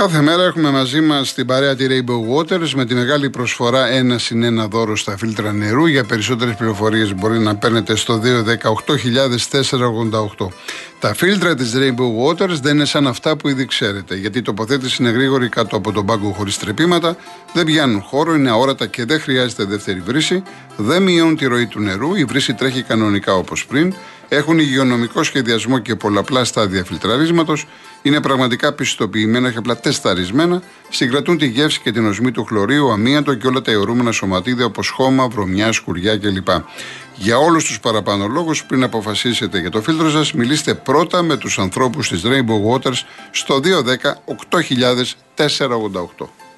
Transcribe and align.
Κάθε 0.00 0.20
μέρα 0.20 0.44
έχουμε 0.44 0.70
μαζί 0.70 1.00
μας 1.00 1.34
την 1.34 1.46
παρέα 1.46 1.76
τη 1.76 1.86
Rainbow 1.88 2.36
Waters 2.36 2.70
με 2.70 2.84
τη 2.84 2.94
μεγάλη 2.94 3.30
προσφορά 3.30 3.86
1 4.14 4.14
συν 4.16 4.60
1 4.60 4.68
δώρο 4.70 4.96
στα 4.96 5.16
φίλτρα 5.16 5.52
νερού. 5.52 5.86
Για 5.86 6.04
περισσότερες 6.04 6.54
πληροφορίες 6.54 7.14
μπορεί 7.14 7.38
να 7.38 7.56
παίρνετε 7.56 7.96
στο 7.96 8.20
218.488. 10.38 10.48
Τα 11.00 11.14
φίλτρα 11.14 11.54
της 11.54 11.72
Rainbow 11.76 12.26
Waters 12.26 12.60
δεν 12.62 12.74
είναι 12.74 12.84
σαν 12.84 13.06
αυτά 13.06 13.36
που 13.36 13.48
ήδη 13.48 13.64
ξέρετε, 13.66 14.14
γιατί 14.16 14.38
η 14.38 14.42
τοποθέτηση 14.42 15.02
είναι 15.02 15.10
γρήγορη 15.10 15.48
κάτω 15.48 15.76
από 15.76 15.92
τον 15.92 16.06
πάγκο 16.06 16.30
χωρίς 16.30 16.58
τρεπήματα, 16.58 17.16
δεν 17.52 17.64
πιάνουν 17.64 18.00
χώρο, 18.00 18.34
είναι 18.34 18.50
αόρατα 18.50 18.86
και 18.86 19.04
δεν 19.04 19.20
χρειάζεται 19.20 19.64
δεύτερη 19.64 20.00
βρύση, 20.00 20.42
δεν 20.76 21.02
μειώνουν 21.02 21.36
τη 21.36 21.46
ροή 21.46 21.66
του 21.66 21.80
νερού, 21.80 22.14
η 22.14 22.24
βρύση 22.24 22.54
τρέχει 22.54 22.82
κανονικά 22.82 23.34
όπως 23.34 23.66
πριν, 23.66 23.94
έχουν 24.28 24.58
υγειονομικό 24.58 25.22
σχεδιασμό 25.22 25.78
και 25.78 25.94
πολλαπλά 25.94 26.44
στάδια 26.44 26.84
φιλτραρίσματος, 26.84 27.66
είναι 28.02 28.20
πραγματικά 28.20 28.72
πιστοποιημένα 28.72 29.50
και 29.50 29.58
απλά 29.58 29.76
τεσταρισμένα, 29.76 30.62
συγκρατούν 30.88 31.38
τη 31.38 31.46
γεύση 31.46 31.80
και 31.80 31.92
την 31.92 32.06
οσμή 32.06 32.30
του 32.30 32.44
χλωρίου, 32.44 32.90
αμύαντο 32.90 33.34
και 33.34 33.46
όλα 33.46 33.62
τα 33.62 33.70
αιωρούμενα 33.70 34.12
σωματίδια 34.12 34.64
όπως 34.64 34.88
χώμα, 34.88 35.28
βρωμιά, 35.28 35.72
σκουριά 35.72 36.18
κλπ. 36.18 36.48
Για 37.16 37.38
όλους 37.38 37.64
τους 37.64 37.80
παραπάνω 37.80 38.26
λόγου, 38.26 38.52
πριν 38.66 38.82
αποφασίσετε 38.82 39.58
για 39.60 39.70
το 39.70 39.82
φίλτρο 39.82 40.10
σας, 40.10 40.32
μιλήστε 40.32 40.74
πρώτα 40.74 41.22
με 41.22 41.36
τους 41.36 41.58
ανθρώπους 41.58 42.08
της 42.08 42.22
Rainbow 42.24 42.72
Waters 42.72 43.02
στο 43.30 43.60
210 43.60 44.22
8000 44.24 45.16
488. 45.34 46.49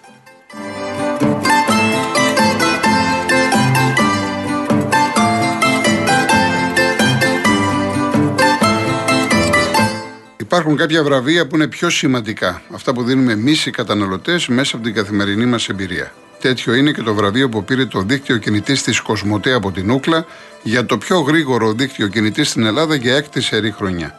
Υπάρχουν 10.52 10.77
κάποια 10.77 11.02
βραβεία 11.02 11.47
που 11.47 11.55
είναι 11.55 11.66
πιο 11.66 11.91
σημαντικά. 11.91 12.62
Αυτά 12.74 12.92
που 12.92 13.03
δίνουμε 13.03 13.33
εμείς 13.33 13.67
οι 13.67 13.70
καταναλωτές 13.70 14.48
μέσα 14.48 14.77
από 14.77 14.84
την 14.84 14.95
καθημερινή 14.95 15.47
μας 15.47 15.69
εμπειρία. 15.69 16.12
Τέτοιο 16.41 16.75
είναι 16.75 16.92
και 16.92 17.03
το 17.03 17.14
βραβείο 17.14 17.48
που 17.48 17.64
πήρε 17.64 17.86
το 17.86 18.03
δίκτυο 18.03 18.36
κινητής 18.36 18.83
της 18.83 19.00
Κοσμοτέ 19.00 19.53
από 19.53 19.73
την 19.73 19.91
Ούκλα 19.91 20.27
για 20.62 20.86
το 20.86 20.98
πιο 20.98 21.20
γρήγορο 21.20 21.73
δίκτυο 21.73 22.08
κινητής 22.08 22.48
στην 22.48 22.64
Ελλάδα 22.64 22.95
για 22.95 23.17
έκτη 23.17 23.41
σερή 23.41 23.73
χρονιά. 23.73 24.14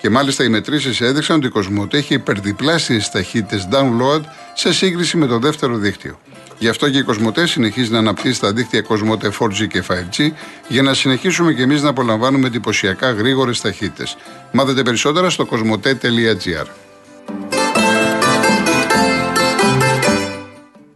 Και 0.00 0.10
μάλιστα 0.10 0.44
οι 0.44 0.48
μετρήσεις 0.48 1.00
έδειξαν 1.00 1.36
ότι 1.36 1.46
η 1.46 1.50
Κοσμοτέ 1.50 1.96
έχει 1.96 2.14
υπερδιπλάσιε 2.14 3.00
ταχύτητες 3.12 3.68
download 3.72 4.20
σε 4.54 4.72
σύγκριση 4.72 5.16
με 5.16 5.26
το 5.26 5.38
δεύτερο 5.38 5.76
δίκτυο. 5.76 6.18
Γι' 6.58 6.68
αυτό 6.68 6.90
και 6.90 6.98
η 6.98 7.02
Κοσμοτέ 7.02 7.46
συνεχίζει 7.46 7.90
να 7.90 7.98
αναπτύσσει 7.98 8.40
τα 8.40 8.52
δίκτυα 8.52 8.82
Κοσμοτέ 8.82 9.32
4G 9.38 9.68
και 9.68 9.82
5G 9.88 10.28
για 10.68 10.82
να 10.82 10.94
συνεχίσουμε 10.94 11.52
και 11.52 11.62
εμείς 11.62 11.82
να 11.82 11.88
απολαμβάνουμε 11.88 12.46
εντυπωσιακά 12.46 13.10
γρήγορες 13.10 13.60
ταχύτητες. 13.60 14.16
Μάθετε 14.52 14.82
περισσότερα 14.82 15.30
στο 15.30 15.46
κοσμοτέ.gr. 15.46 16.66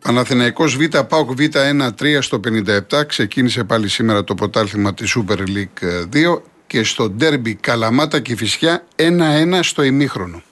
Παναθηναϊκός 0.02 0.76
Β, 0.76 0.98
ΠΑΟΚ 1.08 1.30
Β 1.32 1.40
1-3 1.40 2.18
στο 2.20 2.40
57 2.90 3.06
ξεκίνησε 3.06 3.64
πάλι 3.64 3.88
σήμερα 3.88 4.24
το 4.24 4.34
πρωτάθλημα 4.34 4.94
της 4.94 5.16
Super 5.18 5.38
League 5.38 6.06
2 6.36 6.42
και 6.66 6.84
στο 6.84 7.10
ντέρμπι 7.10 7.54
Καλαμάτα 7.54 8.20
και 8.20 8.36
Φυσιά 8.36 8.84
1-1 8.96 9.58
στο 9.62 9.82
ημίχρονο. 9.82 10.42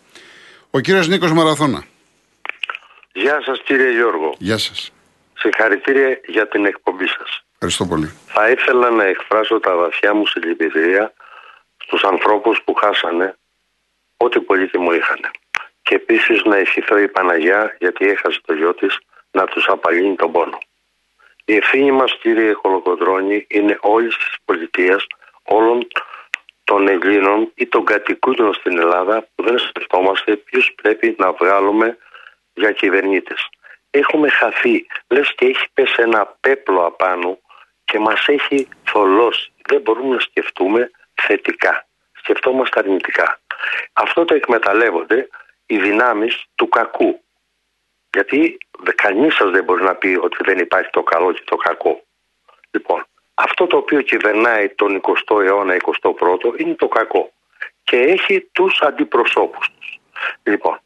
Ο 0.71 0.81
κύριος 0.81 1.09
Νίκος 1.09 1.33
Μαραθώνα. 1.33 1.85
Γεια 3.13 3.43
σας 3.45 3.61
κύριε 3.65 3.91
Γιώργο. 3.91 4.35
Γεια 4.39 4.59
σας. 4.59 4.91
Συγχαρητήρια 5.41 6.21
για 6.27 6.49
την 6.49 6.65
εκπομπή 6.65 7.07
σας. 7.07 7.45
Ευχαριστώ 7.53 7.85
πολύ. 7.87 8.13
Θα 8.27 8.51
ήθελα 8.51 8.91
να 8.91 9.05
εκφράσω 9.05 9.61
τα 9.61 9.77
βαθιά 9.77 10.15
μου 10.15 10.27
συλληπιτήρια 10.27 11.13
στους 11.77 12.05
ανθρώπους 12.05 12.63
που 12.65 12.75
χάσανε 12.75 13.37
ό,τι 14.17 14.41
πολύτιμο 14.41 14.95
είχαν. 14.95 15.21
Και 15.83 15.95
επίσης 15.95 16.43
να 16.45 16.57
ευχηθώ 16.57 16.99
η 16.99 17.09
Παναγιά 17.09 17.77
γιατί 17.79 18.09
έχασε 18.09 18.41
το 18.45 18.55
γιο 18.55 18.75
της 18.75 18.99
να 19.31 19.45
τους 19.47 19.69
απαλύνει 19.69 20.15
τον 20.17 20.33
πόνο. 20.33 20.59
Η 21.45 21.55
ευθύνη 21.57 21.93
μας 21.93 22.19
κύριε 22.21 22.53
Χολοκοντρώνη 22.53 23.47
είναι 23.49 23.79
όλης 23.81 24.17
της 24.17 24.37
πολιτείας, 24.45 25.07
όλων 25.43 25.89
των 26.65 26.89
Ελλήνων 26.89 27.53
ή 27.55 27.67
των 27.67 27.85
κατοικούντων 27.85 28.55
στην 28.55 28.79
Ελλάδα 28.79 29.27
που 29.35 29.43
δεν 29.43 29.59
σκεφτόμαστε 29.59 30.37
ποιους 30.37 30.73
πρέπει 30.83 31.15
να 31.19 31.33
βγάλουμε 31.33 31.97
για 32.55 32.73
κυβερνήτες. 32.73 33.49
Έχουμε 33.91 34.29
χαθεί, 34.29 34.87
λες 35.09 35.35
και 35.35 35.47
έχει 35.47 35.67
πέσει 35.75 36.03
ένα 36.03 36.37
πέπλο 36.41 36.87
απάνω 36.87 37.39
και 37.85 37.99
μας 37.99 38.29
έχει 38.29 38.69
θολώσει. 38.85 39.53
Δεν 39.69 39.81
μπορούμε 39.81 40.15
να 40.15 40.21
σκεφτούμε 40.21 40.91
θετικά. 41.15 41.87
Σκεφτόμαστε 42.13 42.79
αρνητικά. 42.79 43.41
Αυτό 43.93 44.25
το 44.25 44.35
εκμεταλλεύονται 44.35 45.29
οι 45.67 45.79
δυνάμεις 45.79 46.45
του 46.55 46.69
κακού. 46.69 47.23
Γιατί 48.13 48.59
κανείς 48.95 49.35
σας 49.35 49.51
δεν 49.51 49.65
μπορεί 49.65 49.83
να 49.83 49.95
πει 49.95 50.19
ότι 50.23 50.37
δεν 50.45 50.59
υπάρχει 50.59 50.91
το 50.91 51.03
καλό 51.03 51.33
και 51.33 51.43
το 51.45 51.57
κακό. 51.57 52.05
Λοιπόν, 52.71 53.07
αυτό 53.35 53.67
το 53.67 53.77
οποίο 53.77 54.01
κυβερνάει 54.01 54.69
τον 54.69 55.01
20ο 55.01 55.41
αιώνα, 55.45 55.77
21ο 55.77 56.59
είναι 56.61 56.75
το 56.75 56.89
κακό. 56.89 57.33
Και 57.85 57.97
έχει 57.97 58.41
τους 58.53 58.81
αντιπροσώπους 58.81 59.71
τους. 59.79 60.01
Λοιπόν, 60.43 60.81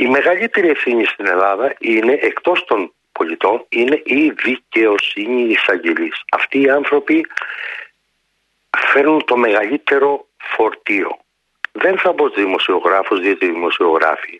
η 0.00 0.06
μεγαλύτερη 0.06 0.68
ευθύνη 0.68 1.04
στην 1.04 1.26
Ελλάδα 1.26 1.74
είναι 1.78 2.12
εκτός 2.12 2.64
των 2.64 2.92
πολιτών 3.12 3.64
είναι 3.68 4.02
η 4.04 4.30
δικαιοσύνη 4.30 5.42
εισαγγελής. 5.42 6.22
Αυτοί 6.30 6.60
οι 6.60 6.70
άνθρωποι 6.70 7.26
φέρνουν 8.78 9.24
το 9.24 9.36
μεγαλύτερο 9.36 10.26
φορτίο. 10.36 11.18
Δεν 11.72 11.98
θα 11.98 12.14
πω 12.14 12.28
δημοσιογράφος, 12.28 13.20
διότι 13.20 13.44
οι 13.44 13.50
δημοσιογράφοι 13.50 14.36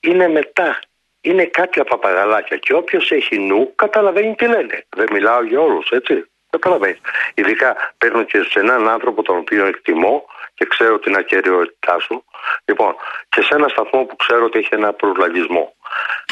είναι 0.00 0.28
μετά. 0.28 0.78
Είναι 1.20 1.44
κάποια 1.44 1.84
παπαγαλάκια 1.84 2.56
και 2.56 2.74
όποιος 2.74 3.10
έχει 3.10 3.38
νου 3.38 3.72
καταλαβαίνει 3.74 4.34
τι 4.34 4.46
λένε. 4.46 4.84
Δεν 4.96 5.06
μιλάω 5.12 5.42
για 5.42 5.60
όλους, 5.60 5.90
έτσι. 5.90 6.24
Καταλαβαίνεις. 6.50 7.00
Ειδικά 7.34 7.94
παίρνω 7.98 8.22
και 8.22 8.42
σε 8.50 8.58
έναν 8.58 8.88
άνθρωπο 8.88 9.22
τον 9.22 9.36
οποίο 9.36 9.66
εκτιμώ 9.66 10.24
και 10.54 10.64
ξέρω 10.64 10.98
την 10.98 11.16
ακαιρεότητά 11.16 11.98
σου. 12.00 12.24
Λοιπόν, 12.64 12.94
και 13.28 13.42
σε 13.42 13.54
ένα 13.54 13.68
σταθμό 13.68 14.04
που 14.04 14.16
ξέρω 14.16 14.44
ότι 14.44 14.58
έχει 14.58 14.68
ένα 14.74 14.92
προλαγισμό. 14.92 15.76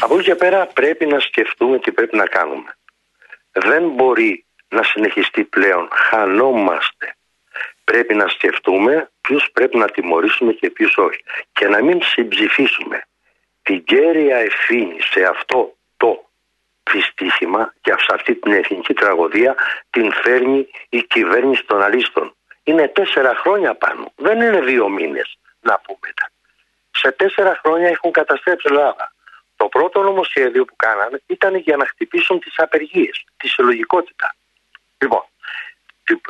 Από 0.01 0.15
εκεί 0.15 0.25
και 0.25 0.35
πέρα 0.35 0.67
πρέπει 0.67 1.07
να 1.07 1.21
σκεφτούμε 1.21 1.79
τι 1.79 1.93
πρέπει 1.93 2.17
να 2.17 2.27
κάνουμε. 2.27 2.77
Δεν 3.53 3.89
μπορεί 3.89 4.45
να 4.69 4.83
συνεχιστεί 4.83 5.45
πλέον. 5.45 5.89
Χανόμαστε. 5.93 7.15
Πρέπει 7.85 8.15
να 8.15 8.29
σκεφτούμε 8.29 9.11
ποιους 9.21 9.51
πρέπει 9.53 9.77
να 9.77 9.87
τιμωρήσουμε 9.87 10.53
και 10.53 10.71
ποιους 10.71 10.97
όχι. 10.97 11.23
Και 11.53 11.69
να 11.69 11.83
μην 11.83 12.03
συμψηφίσουμε 12.03 13.03
την 13.63 13.85
κέρια 13.85 14.37
ευθύνη 14.37 14.97
σε 15.01 15.25
αυτό 15.25 15.77
το 15.97 16.31
δυστύχημα 16.93 17.75
και 17.81 17.91
σε 17.99 18.07
αυτή 18.15 18.35
την 18.35 18.53
εθνική 18.53 18.95
τραγωδία 18.95 19.55
την 19.91 20.13
φέρνει 20.13 20.69
η 20.89 21.03
κυβέρνηση 21.03 21.65
των 21.65 21.83
αλίστων 21.83 22.35
είναι 22.71 22.89
τέσσερα 22.89 23.35
χρόνια 23.35 23.75
πάνω. 23.75 24.13
Δεν 24.17 24.41
είναι 24.41 24.61
δύο 24.61 24.89
μήνες 24.89 25.39
να 25.61 25.79
πούμε. 25.79 26.13
Σε 26.91 27.13
τέσσερα 27.13 27.59
χρόνια 27.63 27.89
έχουν 27.89 28.13
καταστρέψει 28.13 28.67
Ελλάδα. 28.71 29.13
Το 29.57 29.69
πρώτο 29.69 30.03
νομοσχέδιο 30.03 30.65
που 30.65 30.77
κάνανε 30.77 31.23
ήταν 31.27 31.55
για 31.55 31.77
να 31.77 31.87
χτυπήσουν 31.87 32.39
τις 32.41 32.55
απεργίες, 32.57 33.25
τη 33.37 33.49
συλλογικότητα. 33.49 34.35
Λοιπόν, 34.99 35.25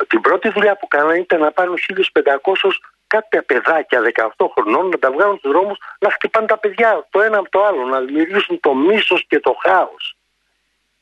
την 0.07 0.21
πρώτη 0.21 0.49
δουλειά 0.49 0.75
που 0.75 0.87
κάνανε 0.87 1.17
ήταν 1.17 1.39
να 1.39 1.51
πάρουν 1.51 1.77
1500 1.77 2.71
κάποια 3.07 3.43
παιδάκια 3.43 4.01
18 4.37 4.47
χρονών 4.53 4.89
να 4.89 4.99
τα 4.99 5.11
βγάλουν 5.11 5.37
στους 5.37 5.51
δρόμους 5.51 5.77
να 5.99 6.11
χτυπάνε 6.11 6.47
τα 6.47 6.57
παιδιά 6.57 7.07
το 7.09 7.21
ένα 7.21 7.37
από 7.37 7.49
το 7.49 7.65
άλλο, 7.65 7.85
να 7.85 7.99
δημιουργήσουν 7.99 8.59
το 8.59 8.73
μίσος 8.73 9.25
και 9.27 9.39
το 9.39 9.55
χάος. 9.63 10.15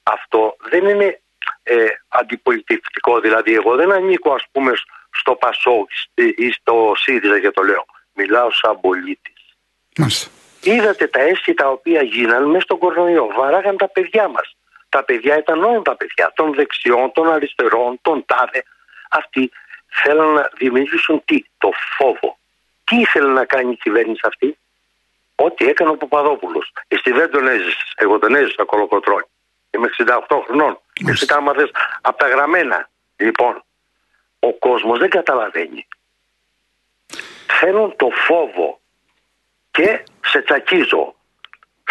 Αυτό 0.04 0.56
δεν 0.70 0.88
είναι 0.88 1.22
ε, 1.64 1.86
αντιπολιτευτικό. 2.08 3.20
Δηλαδή, 3.20 3.54
εγώ 3.54 3.76
δεν 3.76 3.92
ανήκω, 3.92 4.34
ας 4.34 4.46
πούμε, 4.52 4.74
στο 5.20 5.36
Πασόκ 5.36 5.90
ή 6.36 6.52
στο 6.52 6.94
ΣΥΡΙΖΑ 6.96 7.40
και 7.40 7.52
το 7.52 7.62
λέω. 7.64 7.86
Μιλάω 8.14 8.52
σαν 8.52 8.80
πολίτης. 8.80 9.42
Είδατε 10.62 11.08
τα 11.08 11.20
αίσθη 11.20 11.54
τα 11.54 11.70
οποία 11.70 12.02
γίνανε 12.02 12.46
μέσα 12.46 12.62
στον 12.62 12.78
κορονοϊό. 12.78 13.28
Βαράγαν 13.38 13.78
τα 13.78 13.88
παιδιά 13.88 14.28
μας. 14.28 14.56
Τα 14.90 15.04
παιδιά 15.04 15.38
ήταν 15.38 15.64
όλα 15.64 15.82
τα 15.82 15.96
παιδιά. 15.96 16.32
Των 16.36 16.54
δεξιών, 16.54 17.12
των 17.12 17.32
αριστερών, 17.32 18.00
των 18.02 18.26
τάδε. 18.26 18.64
Αυτοί 19.10 19.52
θέλουν 20.04 20.34
να 20.34 20.50
δημιουργήσουν 20.58 21.22
τι, 21.26 21.44
το 21.58 21.72
φόβο. 21.98 22.38
Τι 22.84 22.96
ήθελε 22.96 23.32
να 23.32 23.46
κάνει 23.46 23.72
η 23.72 23.76
κυβέρνηση 23.76 24.22
αυτή, 24.24 24.58
Ό,τι 25.42 25.66
έκανε 25.66 25.90
ο 25.90 25.98
Παπαδόπουλος. 25.98 26.74
Εσύ 26.88 27.12
δεν 27.12 27.32
τον 27.32 27.48
έζησες. 27.48 27.94
Εγώ 27.96 28.20
τον 28.20 28.36
έζησα 28.36 28.64
κολοκοτρόνη. 28.66 29.28
Είμαι 29.72 29.90
68 29.98 30.20
χρονών. 30.46 30.80
Εσύ 31.08 31.26
τα 31.26 31.44
από 32.02 32.18
τα 32.18 32.28
γραμμένα. 32.28 32.90
Λοιπόν, 33.16 33.64
ο 34.40 34.54
κόσμος 34.54 35.00
δεν 35.00 35.10
καταλαβαίνει. 35.10 35.88
Θέλουν 37.60 37.96
το 37.96 38.10
φόβο 38.28 38.80
και 39.72 40.04
σε 40.26 40.42
τσακίζω. 40.42 41.16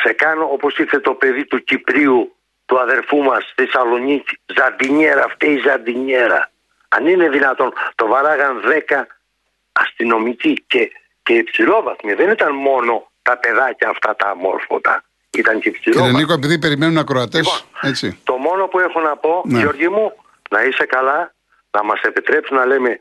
Σε 0.03 0.13
κάνω 0.13 0.49
όπως 0.53 0.77
ήρθε 0.79 1.01
το 1.01 1.15
παιδί 1.15 1.45
του 1.45 1.65
Κυπρίου 1.65 2.37
του 2.67 2.81
αδερφού 2.81 3.17
μας 3.17 3.43
στη 3.45 3.65
Θεσσαλονίκη. 3.65 4.39
Ζαντινιέρα, 4.57 5.25
αυτή 5.25 5.47
η 5.47 5.59
Ζαντινιέρα. 5.67 6.51
Αν 6.89 7.07
είναι 7.07 7.29
δυνατόν, 7.29 7.73
το 7.95 8.07
βαράγαν 8.07 8.61
10 8.89 9.03
αστυνομικοί 9.73 10.65
και, 10.67 10.91
και 11.23 11.33
υψηλόβαθμοι. 11.35 12.13
Δεν 12.15 12.31
ήταν 12.31 12.55
μόνο 12.55 13.11
τα 13.23 13.39
παιδάκια 13.39 13.89
αυτά 13.89 14.17
τα 14.17 14.29
αμόρφωτα. 14.29 15.05
ήταν 15.37 15.61
και 15.61 15.71
ψηλό. 15.71 15.95
Κύριε 15.95 16.13
Νίκο, 16.13 16.33
επειδή 16.33 16.59
περιμένουν 16.59 16.99
ακροατές. 16.99 17.41
Λοιπόν, 17.41 17.91
έτσι. 17.91 18.19
Το 18.25 18.37
μόνο 18.37 18.67
που 18.67 18.79
έχω 18.79 19.01
να 19.01 19.17
πω, 19.17 19.43
Ναι. 19.45 19.59
Γιώργη 19.59 19.89
μου, 19.89 20.13
να 20.51 20.63
είσαι 20.63 20.85
καλά, 20.85 21.35
να 21.79 21.85
μας 21.85 22.01
επιτρέψει 22.01 22.55
να 22.55 22.65
λέμε 22.67 23.01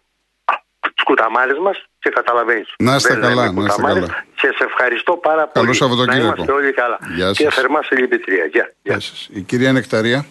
του 0.95 1.03
κουταμάρε 1.03 1.59
μας 1.59 1.77
και 1.99 2.09
καταλαβαίνεις. 2.09 2.73
Να 2.79 2.95
είστε 2.95 3.15
καλά, 3.15 3.51
να 3.51 3.65
είστε 3.65 3.81
καλά. 3.81 4.25
Και 4.35 4.47
σε 4.57 4.63
ευχαριστώ 4.63 5.13
πάρα 5.17 5.49
Καλό 5.53 5.65
πολύ. 5.65 5.73
Σαββατοκύριακο. 5.77 6.27
Να 6.27 6.33
είμαστε 6.35 6.51
όλοι 6.51 6.73
καλά. 6.73 6.97
Γεια 7.15 7.31
και 7.31 7.43
σας. 7.43 7.55
θερμά 7.55 7.83
συλληπιτήρια. 7.83 8.45
Γεια. 8.45 8.49
Γεια. 8.51 8.71
Γεια 8.81 8.99
σας. 8.99 9.29
Η 9.33 9.41
κυρία 9.41 9.71
Νεκταρία. 9.71 10.25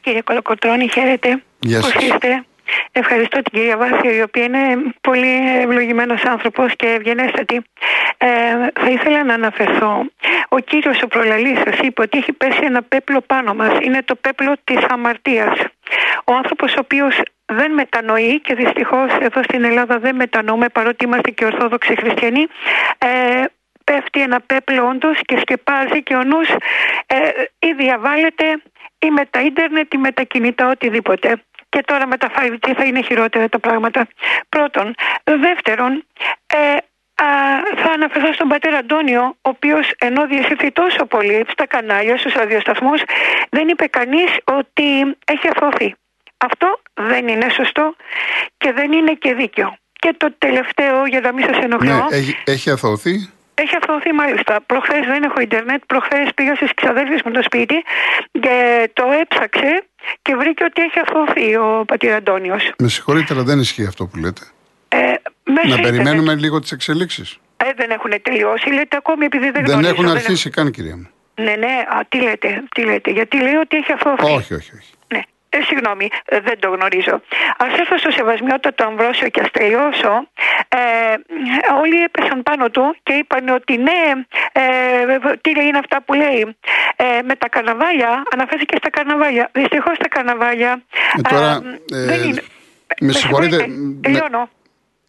Κύριε 0.00 0.22
Κολοκοτρώνη, 0.22 0.88
χαίρετε. 0.88 1.42
Γεια 1.58 1.80
Πώς 1.80 1.90
σας. 1.90 2.02
είστε; 2.02 2.44
Ευχαριστώ 2.92 3.42
την 3.42 3.52
κυρία 3.52 3.76
Βάσια, 3.76 4.12
η 4.12 4.22
οποία 4.22 4.44
είναι 4.44 4.62
πολύ 5.00 5.60
ευλογημένος 5.62 6.22
άνθρωπος 6.24 6.76
και 6.76 6.86
ευγενέστατη. 6.86 7.62
Ε, 8.18 8.26
θα 8.80 8.90
ήθελα 8.90 9.24
να 9.24 9.34
αναφερθώ. 9.34 10.04
Ο 10.48 10.58
κύριος 10.58 11.02
ο 11.02 11.06
προλαλής 11.06 11.58
σας 11.58 11.78
είπε 11.82 12.02
ότι 12.02 12.18
έχει 12.18 12.32
πέσει 12.32 12.60
ένα 12.62 12.82
πέπλο 12.82 13.20
πάνω 13.20 13.54
μας. 13.54 13.78
Είναι 13.82 14.02
το 14.02 14.14
πέπλο 14.14 14.56
της 14.64 14.84
αμαρτίας. 14.88 15.58
Ο 16.24 16.32
άνθρωπος 16.32 16.72
ο 16.72 16.78
οποίος 16.80 17.20
δεν 17.48 17.72
μετανοεί 17.72 18.40
και 18.40 18.54
δυστυχώς 18.54 19.12
εδώ 19.20 19.42
στην 19.42 19.64
Ελλάδα 19.64 19.98
δεν 19.98 20.14
μετανοούμε 20.14 20.68
παρότι 20.68 21.04
είμαστε 21.04 21.30
και 21.30 21.44
Ορθόδοξοι 21.44 21.94
Χριστιανοί. 21.96 22.46
Ε, 22.98 23.44
πέφτει 23.84 24.20
ένα 24.20 24.40
πέπλο 24.40 24.88
όντως 24.88 25.18
και 25.24 25.38
σκεπάζει 25.38 26.02
και 26.02 26.14
ο 26.14 26.24
νους 26.24 26.48
ε, 27.06 27.16
ή 27.58 27.72
διαβάλλεται 27.72 28.62
ή 28.98 29.10
με 29.10 29.26
τα 29.30 29.40
ίντερνετ 29.40 29.94
ή 29.94 29.96
με 29.96 30.12
τα 30.12 30.22
κινητά 30.22 30.68
οτιδήποτε. 30.70 31.42
Και 31.68 31.82
τώρα 31.86 32.06
με 32.06 32.16
τα 32.16 32.28
5G 32.36 32.72
θα 32.76 32.84
είναι 32.84 33.02
χειρότερα 33.02 33.48
τα 33.48 33.58
πράγματα. 33.58 34.06
Πρώτον. 34.48 34.94
Δεύτερον, 35.24 36.04
ε, 36.46 36.76
α, 37.22 37.26
θα 37.76 37.90
αναφερθώ 37.92 38.32
στον 38.32 38.48
πατέρα 38.48 38.76
Αντώνιο, 38.76 39.22
ο 39.22 39.48
οποίος 39.48 39.90
ενώ 39.98 40.26
διασύρθη 40.26 40.70
τόσο 40.70 41.06
πολύ 41.06 41.44
στα 41.48 41.66
κανάλια, 41.66 42.18
στους 42.18 42.32
ραδιοσταθμούς, 42.32 43.02
δεν 43.50 43.68
είπε 43.68 43.86
κανείς 43.86 44.30
ότι 44.44 45.16
έχει 45.24 45.48
αθώθει. 45.54 45.94
Αυτό 46.36 46.80
δεν 47.08 47.28
είναι 47.28 47.46
σωστό 47.50 47.94
και 48.58 48.72
δεν 48.72 48.92
είναι 48.92 49.12
και 49.12 49.34
δίκαιο. 49.34 49.76
Και 49.92 50.14
το 50.16 50.34
τελευταίο, 50.38 51.06
για 51.06 51.20
να 51.20 51.32
μην 51.32 51.44
σας 51.44 51.56
ενοχλώ. 51.64 52.06
Ναι, 52.10 52.16
έχει, 52.16 52.36
έχει 52.44 52.70
αθωωθεί. 52.70 53.30
Έχει 53.54 53.76
αθωωωθεί 53.82 54.12
μάλιστα. 54.12 54.60
Προχθές 54.66 55.06
δεν 55.06 55.22
έχω 55.22 55.40
Ιντερνετ. 55.40 55.82
Προχθές 55.86 56.28
πήγα 56.34 56.54
στις 56.54 56.74
ξαδέρφε 56.74 57.20
μου 57.24 57.32
το 57.32 57.42
σπίτι 57.42 57.74
και 58.40 58.88
το 58.92 59.04
έψαξε 59.20 59.82
και 60.22 60.34
βρήκε 60.36 60.64
ότι 60.64 60.82
έχει 60.82 60.98
αθωωωθεί 61.06 61.56
ο 61.56 61.84
πατήρ 61.86 62.12
Αντώνιος. 62.12 62.72
Με 62.78 62.88
συγχωρείτε, 62.88 63.34
αλλά 63.34 63.42
δεν 63.42 63.58
ισχύει 63.58 63.86
αυτό 63.86 64.06
που 64.06 64.16
λέτε. 64.16 64.40
Ε, 64.88 64.96
μέσω 64.98 65.14
Να 65.44 65.60
ίντερνετ. 65.62 65.82
περιμένουμε 65.82 66.34
λίγο 66.34 66.58
τις 66.60 66.72
εξελίξεις. 66.72 67.38
Ε, 67.56 67.70
δεν 67.76 67.90
έχουν 67.90 68.12
τελειώσει. 68.22 68.70
Λέτε 68.70 68.96
ακόμη 68.96 69.24
επειδή 69.24 69.44
δεν, 69.44 69.52
Δεν 69.52 69.64
γνωρίζω. 69.64 69.90
έχουν 69.90 70.04
δεν 70.06 70.16
αρχίσει 70.16 70.50
καν, 70.50 70.70
κυρία 70.70 70.96
μου. 70.96 71.08
Ναι, 71.34 71.54
ναι. 71.56 71.84
Α, 71.88 72.00
τι 72.08 72.20
λέτε, 72.20 72.62
τι 72.74 72.84
λέτε. 72.84 73.10
Γιατί 73.10 73.36
λέει 73.42 73.54
ότι 73.54 73.76
έχει 73.76 73.92
αθωωωθεί. 73.92 74.24
Όχι, 74.24 74.54
όχι, 74.54 74.70
όχι. 74.76 74.90
Ναι. 75.14 75.20
Ε, 75.58 75.62
συγγνώμη, 75.68 76.08
ε, 76.24 76.40
δεν 76.40 76.58
το 76.58 76.68
γνωρίζω. 76.68 77.14
Α 77.62 77.64
έρθω 77.78 77.98
στο 77.98 78.10
σεβασμιότατο 78.10 78.84
Αμβρόσιο 78.86 79.28
και 79.28 79.40
α 79.40 79.48
τελειώσω. 79.52 80.28
Ε, 80.68 80.78
όλοι 81.82 82.02
έπεσαν 82.02 82.42
πάνω 82.42 82.70
του 82.70 82.96
και 83.02 83.12
είπαν 83.12 83.48
ότι 83.48 83.76
ναι, 83.76 84.02
ε, 84.52 84.62
τι 85.40 85.54
λέει 85.56 85.66
είναι 85.66 85.78
αυτά 85.78 86.02
που 86.02 86.14
λέει. 86.14 86.56
Ε, 86.96 87.04
με 87.24 87.34
τα 87.36 87.48
καρναβάλια, 87.48 88.22
αναφέρθηκε 88.32 88.76
στα 88.76 88.90
καρναβάλια. 88.90 89.50
Δυστυχώς 89.52 89.98
τα 89.98 90.08
καρναβάλια. 90.08 90.82
Ε, 91.18 91.20
τώρα, 91.20 91.60
ε, 91.92 91.96
ε, 92.02 92.04
δεν 92.04 92.22
είναι. 92.28 92.42
με 93.00 93.12
συγχωρείτε, 93.12 93.56
ναι. 93.66 94.00
Τελειώνω. 94.00 94.48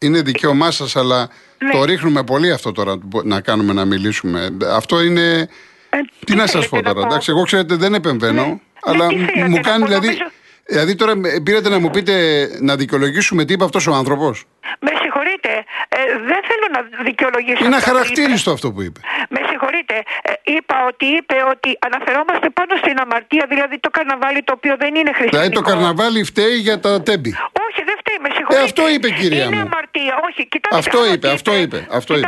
Είναι 0.01 0.21
δικαίωμά 0.21 0.71
σας, 0.71 0.95
αλλά 0.95 1.29
Ναι. 1.57 1.71
το 1.71 1.83
ρίχνουμε 1.83 2.23
πολύ 2.23 2.51
αυτό 2.51 2.71
τώρα 2.71 2.99
να 3.23 3.41
κάνουμε 3.41 3.73
να 3.73 3.85
μιλήσουμε. 3.85 4.57
Αυτό 4.75 5.01
είναι. 5.01 5.49
Ε, 5.89 5.97
Τι 6.25 6.35
να 6.35 6.47
σας 6.47 6.51
θέλετε 6.51 6.69
πω 6.69 6.81
τώρα, 6.81 6.93
πω; 6.99 7.05
εντάξει, 7.05 7.31
εγώ 7.31 7.43
ξέρετε 7.43 7.75
δεν 7.75 7.93
επεμβαίνω, 7.93 8.45
Ναι. 8.45 8.57
αλλά 8.83 9.05
Ναι, 9.05 9.13
τι 9.13 9.19
θέλετε 9.19 9.47
μου 9.49 9.55
να 9.55 9.61
κάνει 9.61 9.79
πω, 9.79 9.85
δηλαδή. 9.87 10.07
νομίζω- 10.07 10.31
Δηλαδή 10.69 10.95
τώρα 10.95 11.15
με- 11.15 11.39
πήρατε 11.43 11.69
να 11.69 11.79
μου 11.79 11.89
πείτε 11.89 12.13
να 12.61 12.75
δικαιολογήσουμε 12.75 13.45
τι 13.45 13.53
είπε 13.53 13.63
αυτός 13.63 13.87
ο 13.87 13.93
άνθρωπος. 13.93 14.45
Με 14.79 14.91
συγχωρείτε, 15.01 15.51
ε, 15.97 15.99
δεν 16.31 16.41
θέλω 16.49 16.65
να 16.75 17.03
δικαιολογήσω. 17.03 17.65
Είναι 17.65 17.75
αυτά 17.75 17.89
που 17.91 17.97
είπε. 17.97 17.99
αχαρακτήριστο 17.99 18.51
αυτό 18.51 18.67
που 18.73 18.81
είπε. 18.81 18.99
Με 19.29 19.39
συγχωρείτε, 19.49 19.95
ε, 20.29 20.31
είπα 20.57 20.75
ότι 20.91 21.05
είπε 21.17 21.35
ότι 21.53 21.69
αναφερόμαστε 21.87 22.47
πάνω 22.59 22.73
στην 22.83 22.95
αμαρτία, 23.03 23.45
δηλαδή 23.53 23.75
το 23.85 23.89
καρναβάλι 23.97 24.39
το 24.47 24.53
οποίο 24.57 24.73
δεν 24.83 24.91
είναι 24.99 25.11
χριστιανικό. 25.17 25.37
Δηλαδή 25.37 25.55
το 25.59 25.63
καρναβάλι 25.69 26.19
φταίει 26.31 26.55
για 26.67 26.79
τα 26.79 26.91
τέμπη. 27.07 27.31
Όχι, 27.67 27.81
δεν 27.89 27.95
φταίει, 28.01 28.17
με 28.25 28.29
συγχωρείτε. 28.35 28.61
Ε, 28.61 28.69
αυτό 28.69 28.83
είπε, 28.93 29.07
κυρία 29.21 29.43
είναι 29.45 29.55
μου. 29.55 29.61
αμαρτία, 29.69 30.13
όχι, 30.27 30.41
κοιτάξτε. 30.53 30.79
Αυτό 30.83 30.97
άκουσα 30.97 31.13
είπε, 31.13 31.27
τι 31.27 31.33
αυτό 31.39 31.51
είπε, 31.63 31.79
αυτό 31.99 32.11
είπε. 32.17 32.27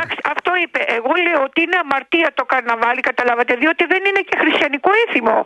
Κοιτάξτε, 0.52 0.60
αυτό 0.60 0.62
είπε. 0.64 0.80
Εγώ 0.98 1.10
λέω 1.26 1.40
ότι 1.48 1.58
είναι 1.64 1.78
αμαρτία 1.84 2.28
το 2.38 2.44
καρναβάλι, 2.52 3.00
καταλάβατε, 3.10 3.52
διότι 3.62 3.82
δεν 3.92 4.02
είναι 4.08 4.22
και 4.28 4.36
χριστιανικό 4.42 4.90
έθιμο. 5.04 5.36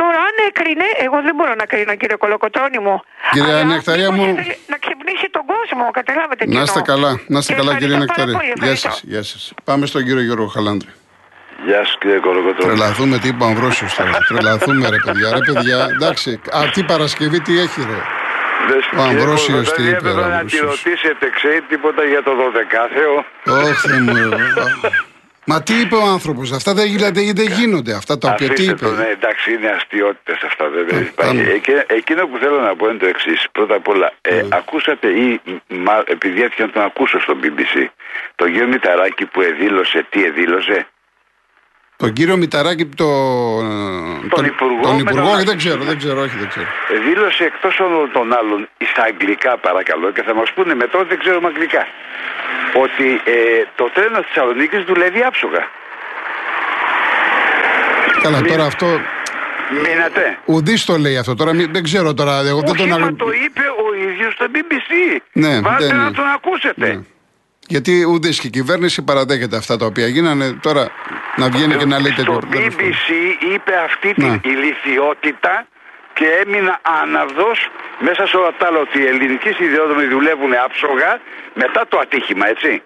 Τώρα, 0.00 0.18
αν 0.28 0.34
έκρινε, 0.48 0.86
εγώ 1.06 1.18
δεν 1.26 1.34
μπορώ 1.36 1.54
να 1.62 1.66
κρίνω, 1.72 1.94
κύριε 2.00 2.18
Κολοκοτρόνη 2.24 2.78
μου. 2.86 2.96
Κυρία 3.34 3.54
Αλλά 3.58 3.64
Νεκταρία 3.72 4.08
μήπως 4.12 4.26
μου- 4.26 4.32
ήθελε 4.38 4.54
Να 4.72 4.76
ξυπνήσει 4.84 5.26
τον 5.36 5.44
κόσμο, 5.54 5.84
καταλάβατε 5.98 6.42
τι 6.44 6.54
Να 6.56 6.62
είστε 6.66 6.80
εννοώ. 6.82 6.92
καλά, 6.92 7.10
να 7.32 7.38
είστε 7.40 7.52
Και 7.52 7.58
καλά 7.60 7.72
κύριε 7.80 7.96
ευχαριστώ 7.96 8.14
πάρα 8.20 8.26
Νεκταρία. 8.30 8.36
πολύ, 8.38 8.46
Γεια 8.46 8.72
ευχαριστώ. 8.74 8.90
σας, 8.90 9.02
γεια 9.12 9.22
σας. 9.32 9.42
Πάμε 9.68 9.84
στον 9.90 10.02
κύριο 10.06 10.22
Γιώργο 10.28 10.48
Χαλάνδρη. 10.56 10.92
Γεια 11.66 11.84
σου 11.88 11.98
κύριε 12.00 12.18
Κολοκοτρώνη. 12.26 12.64
Τρελαθούμε 12.76 13.18
τι 13.18 13.28
είπε 13.28 13.42
ο 13.44 13.46
Αμβρόσιος 13.46 13.94
τώρα. 13.94 14.10
Τρελαθούμε 14.28 14.88
ρε 14.88 14.96
παιδιά. 15.04 15.28
Ρε 15.36 15.52
παιδιά, 15.52 15.78
εντάξει. 15.94 16.40
Αυτή 16.52 16.80
η 16.80 16.84
Παρασκευή 16.84 17.40
τι 17.40 17.52
έχει 17.58 17.80
ρε. 17.90 17.98
Δεν 18.68 18.98
Ο 18.98 19.02
Αμβρόσιος 19.02 19.72
τι 19.72 19.82
είπε, 19.82 19.96
Έπρεπε 19.96 20.08
ο 20.08 20.14
να 20.20 20.26
τη 20.28 20.32
Αμβρόσιος. 20.34 20.82
ρωτήσετε, 20.84 21.30
ξέρει 21.30 21.60
τίποτα 21.60 22.04
για 22.04 22.22
το 22.22 22.32
12 22.36 22.88
Όχι 23.44 24.00
μου. 24.00 24.14
ρε. 24.30 24.36
Μα 25.46 25.62
τι 25.62 25.74
είπε 25.80 25.94
ο 25.94 26.02
άνθρωπος, 26.16 26.52
αυτά 26.52 26.74
δεν, 26.74 26.84
δηλαδή, 26.92 27.32
δεν 27.32 27.46
γίνονται 27.52 27.92
αυτά 27.94 28.18
τα 28.18 28.28
οποία 28.32 28.46
τι 28.48 28.52
Αφήστε 28.52 28.72
είπε. 28.72 28.84
το, 28.84 28.90
ναι, 28.90 29.08
εντάξει, 29.08 29.52
είναι 29.52 29.68
αστείωτες 29.68 30.42
αυτά, 30.42 30.68
δεν, 30.68 30.86
δεν 30.88 30.98
Ε, 30.98 31.00
υπάρχει. 31.00 31.36
πάμε. 31.36 31.50
Εκέ- 31.52 31.92
εκείνο 31.92 32.26
που 32.26 32.38
θέλω 32.38 32.60
να 32.60 32.76
πω 32.76 32.88
είναι 32.88 32.98
το 32.98 33.06
εξής. 33.06 33.46
Πρώτα 33.52 33.74
απ' 33.74 33.88
όλα, 33.88 34.12
ε, 34.20 34.34
Ναι. 34.34 34.48
ακούσατε 34.52 35.08
ή, 35.08 35.40
μα, 35.68 36.02
επειδή 36.06 36.42
έτυχε 36.42 36.62
να 36.62 36.70
τον 36.70 36.82
ακούσω 36.82 37.20
στο 37.20 37.36
BBC, 37.42 37.74
τον 38.34 38.52
κύριο 38.52 38.66
Μηταράκη 38.66 39.24
που 39.26 39.40
εδήλωσε, 39.40 40.06
τι 40.10 40.24
εδήλωσε; 40.24 40.86
Τον 42.04 42.12
κύριο 42.12 42.36
Μηταράκη, 42.36 42.84
το, 42.86 43.08
Τον 44.36 44.44
Υπουργό 44.44 44.80
τον 44.82 44.94
με 44.94 45.00
Υπουργό, 45.00 45.20
τον 45.26 45.34
όχι, 45.34 45.44
δεν 45.44 45.54
Άκη. 45.54 45.56
ξέρω, 45.56 45.82
δεν 45.90 45.98
ξέρω, 45.98 46.20
όχι, 46.20 46.36
δεν 46.38 46.48
ξέρω. 46.48 46.66
δήλωσε 47.06 47.44
εκτός 47.44 47.78
όλων 47.80 48.10
των 48.12 48.32
άλλων 48.38 48.68
στα 48.90 49.02
αγγλικά 49.10 49.58
παρακαλώ 49.58 50.10
και 50.12 50.22
θα 50.26 50.34
μας 50.34 50.52
πούνε 50.54 50.74
μετά 50.74 50.98
ότι 50.98 51.08
δεν 51.08 51.18
ξέρουμε 51.18 51.46
αγγλικά 51.46 51.82
ότι 52.84 53.06
ε, 53.24 53.36
το 53.76 53.84
τρένο 53.94 54.18
της 54.18 54.26
Θεσσαλονίκης 54.32 54.82
δουλεύει 54.84 55.22
άψογα. 55.22 55.62
Καλά, 58.22 58.40
Μη- 58.40 58.48
τώρα 58.50 58.64
αυτό. 58.64 58.86
Μείνατε. 59.84 60.38
Ουδής 60.44 60.84
το 60.84 60.96
λέει 60.96 61.16
αυτό. 61.16 61.34
Τώρα 61.34 61.52
μην- 61.54 61.72
δεν 61.72 61.82
ξέρω 61.82 62.14
τώρα. 62.14 62.38
Εγώ 62.46 62.60
δεν 62.60 62.70
Όχι, 62.70 62.88
τον 62.88 63.00
μα 63.00 63.06
αγ- 63.06 63.16
το 63.16 63.26
είπε 63.44 63.60
ο 63.60 64.10
ίδιος 64.10 64.32
στο 64.32 64.46
BBC. 64.52 65.20
Ναι, 65.32 65.60
Βάτε 65.60 65.86
δεν- 65.86 65.96
να 65.96 66.10
τον 66.12 66.24
ακούσετε. 66.26 66.86
Ναι. 66.86 67.00
Γιατί 67.68 68.06
ούτε 68.12 68.28
και 68.28 68.46
η 68.46 68.50
κυβέρνηση 68.50 69.02
παραδέχεται 69.02 69.56
αυτά 69.56 69.76
τα 69.76 69.86
οποία 69.86 70.06
γίνανε. 70.06 70.52
Τώρα 70.62 70.88
να 71.36 71.48
βγαίνει 71.48 71.74
και 71.74 71.84
να 71.84 72.00
λέει 72.00 72.12
τέτοιο. 72.12 72.32
Στο 72.32 72.48
τέλος 72.48 72.74
πάντων. 72.74 72.90
BBC 72.90 73.08
είπε 73.54 73.72
αυτή 73.84 74.14
την 74.14 74.26
Ναι. 74.30 74.40
ηλικιότητα 74.52 75.66
και 76.12 76.26
έμεινα 76.42 76.80
άναυδος 77.02 77.68
μέσα 77.98 78.26
σε 78.26 78.36
όλα 78.36 78.52
τα 78.58 78.66
άλλα 78.66 78.78
ότι 78.78 78.98
οι 79.00 79.06
ελληνικοί 79.06 79.52
σιδηρόδρομοι 79.52 80.06
δουλεύουν 80.06 80.52
άψογα 80.64 81.20
μετά 81.54 81.86
το 81.88 81.98
ατύχημα, 81.98 82.48
έτσι. 82.48 82.82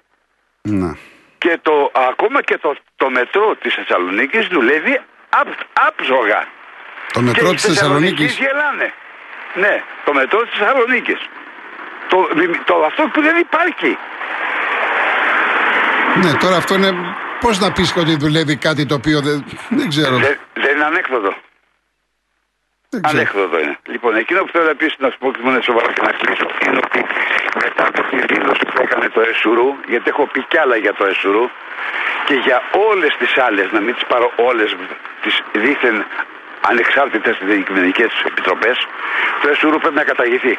Να. 0.63 0.97
Και 1.39 1.59
το, 1.63 1.91
ακόμα 2.11 2.43
και 2.43 2.59
το, 2.59 2.77
το 2.97 3.11
μετρό 3.11 3.57
της 3.63 3.75
Θεσσαλονίκης 3.75 4.47
δουλεύει 4.47 5.01
απ, 5.29 5.49
άψογα. 5.87 6.41
Το 7.13 7.21
μετρό 7.21 7.49
και 7.49 7.55
της 7.55 7.65
οι 7.65 7.69
Θεσσαλονίκη. 7.69 8.23
Θεσσαλονικείς 8.23 8.39
γελάνε. 8.39 8.93
Ναι, 9.55 9.83
το 10.05 10.13
μετρό 10.13 10.41
της 10.47 10.59
Θεσσαλονίκης. 10.59 11.21
Το, 12.09 12.29
το, 12.65 12.75
αυτό 12.85 13.03
που 13.13 13.21
δεν 13.23 13.37
υπάρχει. 13.37 13.99
Ναι, 16.23 16.33
τώρα 16.35 16.57
αυτό 16.57 16.75
είναι. 16.75 16.91
Πώς 17.41 17.59
να 17.59 17.73
πεις 17.73 17.97
ότι 17.97 18.17
δουλεύει 18.17 18.57
κάτι 18.57 18.87
το 18.87 18.95
οποίο 18.95 19.21
δεν, 19.21 19.45
δεν 19.69 19.89
ξέρω. 19.89 20.17
Δεν, 20.17 20.39
δεν 20.53 20.75
είναι 20.75 20.85
ανέκδοτο. 20.85 21.35
Δεν 22.89 23.03
ξέρω. 23.03 23.19
Ανέκδοτο 23.19 23.59
είναι. 23.59 23.79
Λοιπόν, 23.87 24.17
εκείνο 24.17 24.41
που 24.45 24.51
θέλω 24.53 24.71
επίση 24.71 24.95
να 24.99 25.11
σου 25.11 25.19
πω 25.19 25.33
και 25.33 25.41
μου 25.43 25.51
είναι 25.51 25.63
σοβαρό 25.63 25.93
και 25.93 26.03
να 26.09 26.13
κλείσω 26.13 26.47
είναι 26.67 26.79
ότι 26.85 27.01
μετά 27.65 27.87
από 27.87 28.03
τη 28.11 28.17
δήλωση 28.35 28.65
που 28.73 28.83
έκανε 28.83 29.09
το 29.09 29.21
ΕΣΟΥΡΟΥ, 29.21 29.75
γιατί 29.89 30.07
έχω 30.09 30.27
πει 30.33 30.41
κι 30.51 30.59
άλλα 30.59 30.77
για 30.77 30.95
το 30.95 31.05
ΕΣΟΥΡΟΥ 31.07 31.51
και 32.27 32.35
για 32.35 32.63
όλες 32.91 33.13
τις 33.19 33.39
άλλες, 33.47 33.67
να 33.73 33.81
μην 33.81 33.95
τις 33.95 34.05
πάρω 34.05 34.33
όλες 34.37 34.77
τις 35.23 35.43
δίθεν 35.53 36.05
ανεξάρτητες 36.61 37.37
δικημενικές 37.43 38.13
επιτροπές, 38.27 38.77
το 39.43 39.49
ΕΣΟΥΡΟΥ 39.49 39.79
πρέπει 39.79 39.95
να 39.95 40.05
καταργηθεί. 40.05 40.59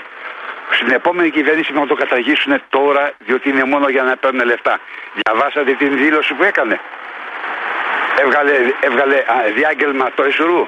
Στην 0.72 0.92
επόμενη 0.92 1.30
κυβέρνηση 1.30 1.74
να 1.74 1.88
το 1.88 1.96
καταργήσουν 1.96 2.62
τώρα, 2.70 3.12
διότι 3.26 3.50
είναι 3.50 3.64
μόνο 3.64 3.90
για 3.90 4.04
να 4.04 4.18
παίρνουν 4.18 4.46
λεφτά. 4.46 4.80
Διαβάσατε 5.20 5.72
την 5.74 5.98
δήλωση 5.98 6.34
που 6.34 6.44
έκανε. 6.44 6.80
Έβγαλε, 8.22 8.52
έβγαλε 8.80 9.16
α, 9.16 9.36
διάγγελμα 9.56 10.12
το 10.16 10.24
ΕΣΟΥΡΟΥ. 10.24 10.68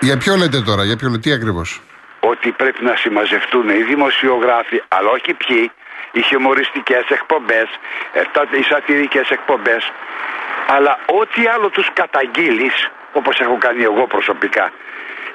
Για 0.00 0.16
ποιο 0.16 0.36
λέτε 0.36 0.60
τώρα, 0.60 0.84
για 0.84 0.96
ποιο 0.96 1.08
λέτε, 1.08 1.20
τι 1.20 1.32
ακριβώς; 1.32 1.80
ότι 2.20 2.50
πρέπει 2.50 2.84
να 2.84 2.96
συμμαζευτούν 2.96 3.68
οι 3.68 3.82
δημοσιογράφοι, 3.82 4.82
αλλά 4.88 5.10
όχι 5.10 5.34
ποιοι, 5.34 5.70
οι 6.12 6.22
χιουμοριστικές 6.22 7.04
εκπομπές, 7.08 7.68
ε, 8.12 8.58
οι 8.58 8.62
σατυρικές 8.62 9.30
εκπομπές, 9.30 9.92
αλλά 10.66 10.98
ό,τι 11.20 11.46
άλλο 11.46 11.68
τους 11.70 11.88
καταγγείλεις, 11.92 12.90
όπως 13.12 13.40
έχω 13.40 13.56
κάνει 13.58 13.82
εγώ 13.82 14.06
προσωπικά, 14.06 14.72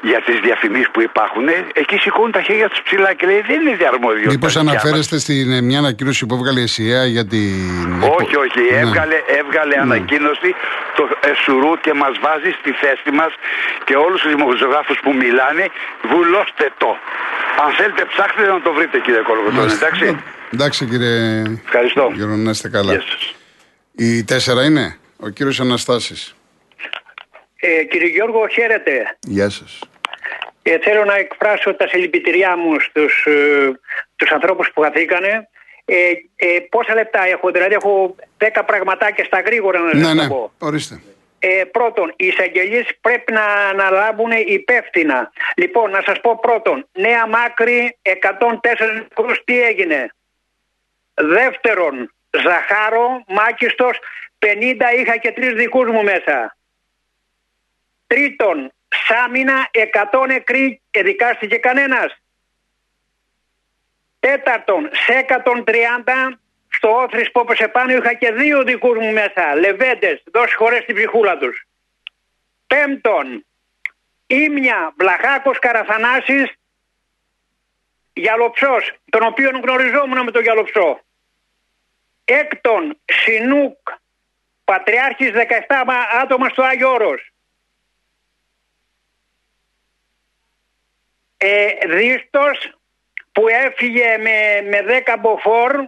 για 0.01 0.21
τις 0.25 0.39
διαφημίσεις 0.39 0.89
που 0.93 1.01
υπάρχουν, 1.01 1.47
εκεί 1.73 1.95
σηκώνουν 1.97 2.31
τα 2.31 2.41
χέρια 2.41 2.69
τους 2.69 2.81
ψηλά 2.81 3.13
και 3.13 3.25
λέει 3.25 3.41
δεν 3.47 3.61
είναι 3.61 3.75
διαρμοδιότητα. 3.75 4.31
Μήπως 4.31 4.55
αναφέρεστε 4.55 5.19
στην 5.19 5.51
ε, 5.51 5.61
μια 5.61 5.79
ανακοίνωση 5.79 6.25
που 6.25 6.35
έβγαλε 6.35 6.61
η 6.61 6.67
ΣΥΑ 6.67 7.05
για 7.05 7.25
την. 7.25 8.03
Όχι, 8.19 8.35
όχι. 8.45 8.61
Ναι. 8.71 8.77
Έβγαλε, 8.77 9.17
έβγαλε 9.39 9.75
ναι. 9.75 9.81
ανακοίνωση 9.81 10.49
το 10.95 11.03
Εσουρού 11.31 11.73
και 11.85 11.93
μας 11.93 12.13
βάζει 12.21 12.51
στη 12.59 12.71
θέση 12.81 13.11
μας 13.19 13.31
και 13.85 13.95
όλους 13.95 14.21
τους 14.21 14.31
δημοσιογράφους 14.35 14.97
που 15.03 15.13
μιλάνε, 15.13 15.65
βουλώστε 16.11 16.65
το. 16.77 16.89
Αν 17.63 17.71
θέλετε, 17.77 18.05
ψάχτε 18.11 18.41
να 18.47 18.61
το 18.61 18.73
βρείτε, 18.73 18.99
κύριε 18.99 19.21
Κολοκοτώνη. 19.21 19.71
Εντάξει. 19.71 20.07
Εντάξει, 20.53 20.85
κύριε. 20.85 21.43
Ευχαριστώ. 21.65 22.11
Γερον, 22.13 22.43
να 22.43 22.49
είστε 22.49 22.69
καλά. 22.69 23.03
Η 23.95 24.23
τέσσερα 24.23 24.63
είναι 24.63 24.97
ο 25.17 25.29
κύριος 25.29 25.59
Αναστάσης. 25.59 26.35
Ε, 27.63 27.83
κύριε 27.83 28.07
Γιώργο, 28.07 28.47
χαίρετε. 28.47 29.17
Γεια 29.19 29.49
σας. 29.49 29.79
Ε, 30.63 30.77
θέλω 30.79 31.05
να 31.05 31.15
εκφράσω 31.15 31.73
τα 31.73 31.87
συλληπιτηριά 31.87 32.57
μου 32.57 32.79
στους, 32.79 33.25
ε, 33.25 33.71
τους 34.15 34.31
ανθρώπους 34.31 34.71
που 34.73 34.81
χαθήκανε. 34.81 35.49
Ε, 35.85 35.95
ε, 36.35 36.59
πόσα 36.69 36.93
λεπτά 36.93 37.25
έχω, 37.25 37.51
δηλαδή 37.51 37.73
έχω 37.73 38.15
10 38.37 38.63
πραγματάκια 38.65 39.23
στα 39.23 39.39
γρήγορα 39.41 39.79
να 39.79 39.93
ναι, 39.93 40.13
ναι, 40.13 40.27
πω. 40.27 40.51
ορίστε. 40.59 41.01
Ε, 41.39 41.63
πρώτον, 41.63 42.13
οι 42.15 42.25
εισαγγελείς 42.25 42.87
πρέπει 43.01 43.31
να 43.31 43.43
αναλάβουν 43.43 44.31
υπεύθυνα. 44.31 45.31
Λοιπόν, 45.55 45.91
να 45.91 46.01
σας 46.05 46.19
πω 46.21 46.39
πρώτον, 46.39 46.87
Νέα 46.91 47.27
Μάκρη 47.27 47.97
104 48.01 48.93
νεκρούς 48.93 49.43
τι 49.43 49.61
έγινε; 49.61 50.13
Δεύτερον, 51.13 52.13
Ζαχάρο, 52.31 53.23
Μάκιστος, 53.27 53.99
50 54.39 54.93
είχα 54.97 55.17
και 55.17 55.31
τρεις 55.31 55.53
δικούς 55.53 55.89
μου 55.89 56.03
μέσα. 56.03 56.57
Τρίτον, 58.07 58.71
Σάμινα 59.11 59.69
100 60.11 60.27
νεκροί 60.27 60.81
εδικάστηκε 60.91 61.57
κανένας. 61.57 62.21
Τέταρτον, 64.19 64.89
σε 64.93 65.13
130 65.13 66.39
στο 66.67 66.89
όθρις 66.89 67.31
που 67.31 67.39
όπως 67.39 67.59
επάνω 67.59 67.93
είχα 67.93 68.13
και 68.13 68.31
δύο 68.31 68.63
δικούς 68.63 68.97
μου 68.97 69.11
μέσα, 69.11 69.55
λεβέντες, 69.55 70.23
δώσει 70.33 70.55
χωρές 70.55 70.83
στην 70.83 70.95
ψυχούλα 70.95 71.37
τους. 71.37 71.65
Πέμπτον, 72.67 73.45
Ήμια 74.27 74.93
Βλαχάκος 74.97 75.59
Καραθανάσης, 75.59 76.53
Γιαλοψός, 78.13 78.93
τον 79.09 79.23
οποίο 79.23 79.49
γνωριζόμουν 79.49 80.23
με 80.23 80.31
τον 80.31 80.41
Γιαλοψό. 80.41 81.01
Έκτον, 82.25 82.99
Σινούκ, 83.05 83.89
Πατριάρχης 84.63 85.31
17 85.31 86.07
άτομα 86.21 86.49
στο 86.49 86.63
Άγιο 86.63 86.91
Όρος. 86.91 87.30
Ε, 91.43 91.67
Δίστος 91.87 92.73
που 93.31 93.47
έφυγε 93.47 94.17
με, 94.17 94.61
με 94.69 95.03
10 95.05 95.15
μποφόρ 95.19 95.85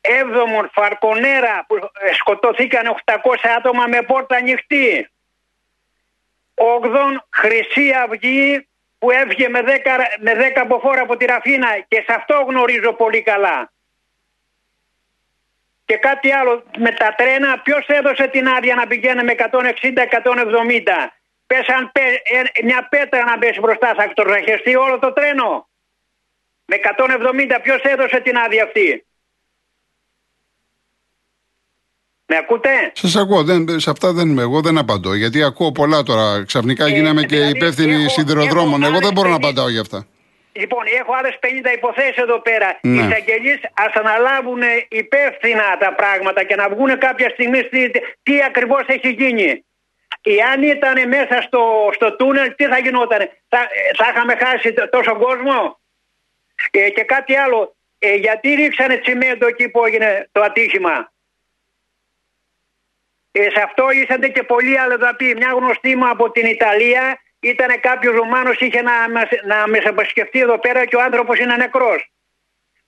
έβδομον 0.00 0.70
Φαρκονέρα 0.72 1.64
που 1.68 1.76
ε, 1.76 2.14
σκοτωθήκαν 2.14 2.96
800 3.04 3.14
άτομα 3.56 3.86
με 3.86 4.02
πόρτα 4.02 4.36
ανοιχτή. 4.36 5.10
Όγδον 6.54 7.26
Χρυσή 7.30 7.92
Αυγή 7.92 8.68
που 8.98 9.10
έφυγε 9.10 9.48
με 9.48 9.60
10, 9.66 9.66
με 10.20 10.52
10 10.56 10.64
μποφόρ 10.66 10.98
από 10.98 11.16
τη 11.16 11.24
Ραφίνα. 11.24 11.78
Και 11.88 12.04
σε 12.06 12.14
αυτό 12.14 12.44
γνωρίζω 12.48 12.92
πολύ 12.92 13.22
καλά. 13.22 13.72
Και 15.84 15.96
κάτι 15.96 16.32
άλλο 16.32 16.62
με 16.78 16.90
τα 16.90 17.14
τρένα 17.16 17.58
ποιος 17.58 17.86
έδωσε 17.86 18.26
την 18.26 18.48
άδεια 18.48 18.74
να 18.74 18.86
πηγαίνει 18.86 19.22
με 19.22 19.34
160-170 19.38 19.52
πέσαν 21.50 21.90
ε, 21.92 22.64
μια 22.64 22.80
πέτρα 22.90 23.24
να 23.24 23.38
πέσει 23.38 23.60
μπροστά 23.60 23.94
θα 23.96 24.02
εκτορραχιστεί 24.02 24.76
όλο 24.76 24.98
το 24.98 25.12
τρένο. 25.12 25.68
Με 26.64 26.76
170 27.56 27.58
ποιος 27.62 27.80
έδωσε 27.82 28.20
την 28.20 28.36
άδεια 28.36 28.62
αυτή; 28.64 29.06
Με 32.30 32.36
ακούτε; 32.36 32.70
Σας 32.92 33.16
ακούω. 33.16 33.42
Δεν, 33.44 33.80
σε 33.80 33.90
αυτά 33.90 34.12
δεν, 34.12 34.38
εγώ 34.38 34.60
δεν 34.60 34.78
απαντώ. 34.78 35.14
Γιατί 35.14 35.42
ακούω 35.42 35.72
πολλά 35.72 36.02
τώρα. 36.02 36.44
Ξαφνικά 36.44 36.84
ε, 36.86 36.90
γίναμε 36.90 37.22
και 37.22 37.36
δηλαδή 37.36 37.56
υπεύθυνοι 37.56 38.08
σιδηροδρόμων. 38.08 38.82
Εγώ 38.82 38.98
δεν 38.98 39.12
μπορώ 39.12 39.28
να 39.28 39.36
απαντάω 39.36 39.68
για 39.68 39.80
αυτά. 39.80 40.06
Λοιπόν, 40.52 40.82
έχω 41.00 41.12
άλλες 41.18 41.38
50 41.40 41.46
υποθέσεις 41.74 42.16
εδώ 42.16 42.40
πέρα. 42.40 42.78
Ναι. 42.82 43.02
Οι 43.02 43.06
εισαγγελείς 43.06 43.60
ας 43.74 43.92
αναλάβουν 43.94 44.62
υπεύθυνα 44.88 45.76
τα 45.80 45.94
πράγματα 45.94 46.44
και 46.44 46.54
να 46.54 46.68
βγουν 46.68 46.98
κάποια 46.98 47.28
στιγμή 47.28 47.60
τι, 47.68 47.90
τι 48.22 48.42
ακριβώς 48.42 48.84
έχει 48.86 49.10
γίνει. 49.10 49.64
Εάν 50.36 50.62
ήταν 50.62 51.08
μέσα 51.08 51.42
στο, 51.42 51.90
στο 51.94 52.16
τούνελ, 52.16 52.54
τι 52.54 52.64
θα 52.64 52.78
γινόταν, 52.78 53.18
θα, 53.48 53.68
θα 53.96 54.06
είχαμε 54.10 54.34
χάσει 54.36 54.74
τόσο 54.90 55.18
κόσμο; 55.18 55.80
Ε, 56.70 56.90
και 56.90 57.02
κάτι 57.02 57.34
άλλο, 57.36 57.76
ε, 57.98 58.14
γιατί 58.14 58.54
ρίξανε 58.54 58.96
τσιμέντο 58.96 59.46
εκεί 59.46 59.68
που 59.68 59.84
έγινε 59.84 60.28
το 60.32 60.40
ατύχημα; 60.40 61.12
Ε, 63.32 63.42
σε 63.50 63.60
αυτό 63.64 63.90
ήσαν 63.90 64.32
και 64.32 64.42
πολλοί 64.42 64.78
αλλοδαποί. 64.78 65.34
Μια 65.36 65.52
γνωστή 65.52 65.96
μου 65.96 66.08
από 66.08 66.30
την 66.30 66.46
Ιταλία 66.46 67.20
ήταν 67.40 67.80
κάποιος 67.80 68.14
Ρουμάνος 68.14 68.58
είχε 68.58 68.82
να, 68.82 68.92
να 69.46 69.66
με 69.66 69.78
επισκεφτεί 69.78 70.38
εδώ 70.40 70.58
πέρα 70.58 70.84
και 70.84 70.96
ο 70.96 71.02
άνθρωπος 71.02 71.38
είναι 71.38 71.56
νεκρός. 71.56 72.10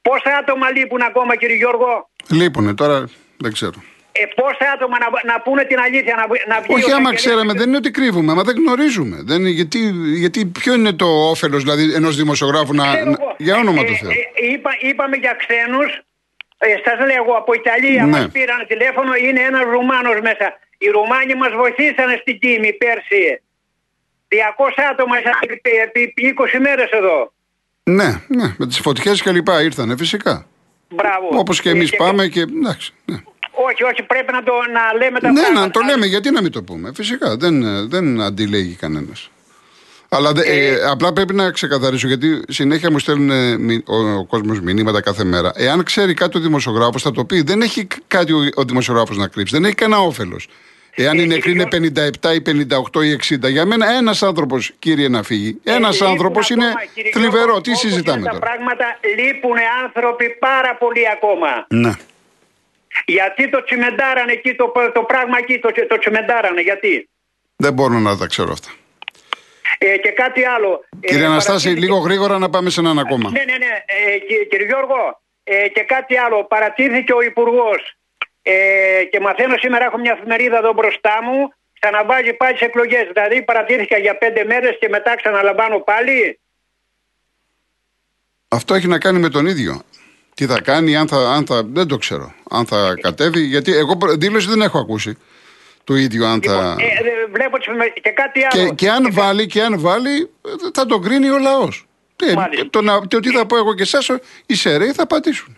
Πόσα 0.03 0.37
άτομα 0.37 0.71
λείπουν 0.71 1.03
ακόμα, 1.03 1.37
κύριε 1.37 1.57
Γιώργο; 1.57 2.11
Λείπουνε, 2.31 2.75
τώρα 2.75 3.09
δεν 3.37 3.53
ξέρω 3.53 3.90
ε, 4.13 4.25
πόσα 4.35 4.67
άτομα 4.75 4.97
να, 4.99 5.33
να 5.33 5.41
πούνε 5.41 5.65
την 5.65 5.79
αλήθεια, 5.81 6.15
να, 6.15 6.55
να 6.55 6.61
βγει 6.61 6.75
Όχι, 6.75 6.93
άμα 6.93 7.15
ξέραμε, 7.15 7.53
δεν 7.53 7.69
είναι 7.69 7.77
ότι 7.77 7.91
κρύβουμε, 7.91 8.33
αλλά 8.33 8.43
δεν 8.43 8.57
γνωρίζουμε. 8.57 9.17
Δεν 9.23 9.47
γιατί, 9.47 9.79
γιατί 10.25 10.47
ποιο 10.47 10.75
είναι 10.75 10.93
το 10.93 11.07
όφελος 11.07 11.63
δηλαδή, 11.63 11.95
ενός 11.95 12.17
δημοσιογράφου 12.17 12.75
να. 12.75 13.05
να 13.05 13.17
για 13.37 13.57
όνομα 13.57 13.85
του 13.85 13.93
ε, 13.93 13.97
Θεού. 13.97 14.11
Ε, 14.11 14.53
είπα, 14.53 14.71
είπαμε 14.81 15.17
για 15.17 15.37
ξένους. 15.43 15.91
Ε, 16.59 16.75
Σας 16.85 17.07
λέγω 17.07 17.33
από 17.41 17.53
Ιταλία 17.53 18.05
ναι. 18.05 18.11
μας 18.11 18.29
πήραν 18.33 18.67
τηλέφωνο, 18.67 19.15
είναι 19.15 19.41
ένας 19.41 19.63
Ρουμάνος 19.63 20.21
μέσα. 20.21 20.59
Οι 20.79 20.89
Ρουμάνοι 20.89 21.35
μας 21.35 21.53
βοηθήσανε 21.63 22.17
στην 22.21 22.39
Κίμη 22.39 22.73
πέρσι. 22.73 23.43
200 24.29 24.37
άτομα 24.91 25.17
επί 25.85 26.15
20 26.57 26.61
μέρες 26.61 26.91
εδώ. 26.91 27.33
Ναι, 27.83 28.11
ναι, 28.29 28.55
με 28.59 28.67
τις 28.67 28.79
φωτιές 28.79 29.23
και 29.23 29.31
λοιπά 29.33 29.63
ήρθανε 29.63 29.97
φυσικά. 29.97 30.47
Όπως 31.31 31.61
και 31.61 31.71
εμείς 31.71 31.97
πάμε 31.97 32.27
και. 32.27 32.41
Εντάξει, 32.41 32.93
ναι. 33.05 33.17
Όχι, 33.53 33.85
όχι, 33.85 34.03
πρέπει 34.03 34.33
να 34.33 34.43
το 34.43 34.53
να 34.53 34.99
λέμε 34.99 35.21
τα 35.21 35.33
Ναι, 35.33 35.49
να 35.61 35.71
το 35.71 35.81
λέμε, 35.81 36.07
γιατί 36.07 36.31
να 36.31 36.43
μην 36.43 36.53
το 36.53 36.63
πούμε. 36.63 36.91
Φυσικά, 36.95 37.37
δεν, 37.37 37.89
δεν 37.89 38.21
αντιλέγει 38.21 38.75
κανένας. 38.75 39.31
Αλλά 40.13 40.33
ε, 40.45 40.67
ε, 40.67 40.77
απλά 40.91 41.13
πρέπει 41.13 41.35
να 41.35 41.51
ξεκαθαρίσω, 41.51 42.07
γιατί 42.07 42.43
συνέχεια 42.49 42.91
μου 42.91 42.99
στέλνουν 42.99 43.31
ο, 43.87 43.97
ο 44.19 44.25
κόσμος 44.27 44.61
μηνύματα 44.61 45.01
κάθε 45.01 45.25
μέρα. 45.25 45.53
Εάν 45.55 45.83
ξέρει 45.83 46.15
κάτι 46.15 46.39
ο 46.39 46.41
δημοσιογράφος, 46.41 47.03
θα 47.03 47.13
το 47.13 47.25
πει. 47.25 47.43
Δεν 47.43 47.61
έχει 47.61 47.87
κάτι 48.07 48.33
ο, 48.33 48.49
ο 48.55 48.63
δημοσιογράφος 48.63 49.17
να 49.17 49.29
κρύψει. 49.29 49.55
Δεν 49.55 49.65
έχει 49.65 49.75
κανένα 49.75 50.01
όφελος. 50.01 50.49
Εάν 50.95 51.19
ε, 51.19 51.23
είναι 51.23 51.39
είναι 51.47 51.69
57 51.71 52.35
ή 52.35 52.43
58 52.93 53.05
ή 53.05 53.37
60, 53.45 53.51
για 53.51 53.67
μένα 53.67 53.91
ένας 53.91 54.23
άνθρωπος, 54.23 54.73
κύριε, 54.79 55.09
να 55.09 55.23
φύγει. 55.23 55.61
Ένας 55.65 56.01
ε, 56.01 56.07
άνθρωπος 56.07 56.51
είναι 56.51 56.67
θλιβερό. 57.13 57.61
Τι 57.61 57.75
συζητάμε 57.75 58.21
τώρα; 58.21 58.39
Τα 58.39 58.39
πράγματα 58.39 58.99
λείπουν 59.17 59.57
άνθρωποι 59.85 60.37
πάρα 60.39 60.77
πολύ 60.77 61.03
ακόμα. 61.13 61.67
Ναι. 61.69 61.93
Γιατί 63.07 63.51
το 63.51 63.63
τσιμεντάρανε 63.63 64.33
εκεί, 64.33 64.55
το, 64.55 64.73
το 64.95 65.03
πράγμα 65.03 65.39
εκεί, 65.39 65.59
το, 65.59 65.73
το 65.89 65.99
τσιμεντάρανε, 65.99 66.61
γιατί; 66.61 67.09
Δεν 67.57 67.73
μπορώ 67.73 67.99
να 67.99 68.17
τα 68.17 68.27
ξέρω 68.27 68.53
αυτά. 68.53 68.71
Ε, 69.79 69.97
και 69.99 70.11
κάτι 70.11 70.45
άλλο. 70.45 70.85
Ε, 71.01 71.07
κύριε 71.07 71.25
ε, 71.25 71.27
Αναστάση, 71.27 71.69
λίγο 71.69 71.97
γρήγορα 71.97 72.39
να 72.39 72.51
πάμε 72.51 72.71
σε 72.71 72.81
έναν 72.81 72.99
ακόμα. 72.99 73.31
Ναι, 73.31 73.43
ναι, 73.45 73.57
ναι. 73.57 73.85
Ε, 73.87 74.19
κύριε 74.45 74.67
Γιώργο, 74.67 75.21
ε, 75.45 75.69
και 75.69 75.83
κάτι 75.83 76.17
άλλο. 76.17 76.45
Παρατήθηκε 76.45 77.13
ο 77.13 77.23
Υπουργός 77.23 77.97
ε, 78.43 79.05
και 79.11 79.21
μαθαίνω 79.21 79.57
σήμερα, 79.59 79.85
έχω 79.85 79.99
μια 79.99 80.13
εφημερίδα 80.19 80.59
εδώ 80.59 80.73
μπροστά 80.73 81.23
μου, 81.23 81.53
ξαναβάζει 81.81 82.33
πάλι 82.33 82.59
τι 82.59 82.65
εκλογές. 82.65 83.09
Δηλαδή 83.13 83.43
παρατήρηθηκα 83.43 83.99
για 83.99 84.19
πέντε 84.19 84.45
μέρες 84.45 84.77
και 84.81 84.89
μετά 84.89 85.17
ξαναλαμβάνω 85.17 85.79
πάλι. 85.79 86.41
Αυτό 88.49 88.75
έχει 88.75 88.87
να 88.87 88.99
κάνει 88.99 89.19
με 89.19 89.29
τον 89.29 89.47
ίδιο. 89.47 89.83
Τι 90.41 90.47
θα 90.47 90.61
κάνει, 90.61 90.97
αν 90.97 91.09
θα, 91.09 91.17
αν 91.17 91.47
θα, 91.47 91.63
δεν 91.65 91.87
το 91.87 91.97
ξέρω. 91.97 92.35
Αν 92.51 92.67
θα 92.67 92.95
κατέβει, 93.01 93.41
γιατί 93.41 93.77
εγώ 93.77 93.99
δήλωση 94.19 94.49
δεν 94.49 94.63
έχω 94.63 94.79
ακούσει 94.79 95.19
το 95.85 95.95
ίδιο 95.95 96.27
αν 96.27 96.43
θα. 96.43 96.53
Λοιπόν, 96.53 96.79
ε, 96.79 97.27
βλέπω 97.33 97.59
και 98.03 98.11
κάτι 98.11 98.41
άλλο. 98.45 98.69
Και, 98.69 98.75
και 98.75 98.91
αν 98.91 99.05
και 99.05 99.11
βάλει, 99.11 99.47
και 99.47 99.63
αν 99.63 99.81
βάλει, 99.81 100.31
θα 100.75 100.87
το 100.87 100.99
κρίνει 100.99 101.31
ο 101.31 101.39
λαός. 101.39 101.87
Ε, 102.17 102.35
το, 102.71 102.81
να, 102.81 103.07
το 103.07 103.21
τι 103.21 103.31
θα 103.31 103.47
πω 103.47 103.57
εγώ 103.57 103.75
και 103.75 103.83
εσάς, 103.83 104.11
οι 104.47 104.55
ΣΕΡΕΙ 104.55 104.93
θα 104.93 105.07
πατήσουν. 105.07 105.57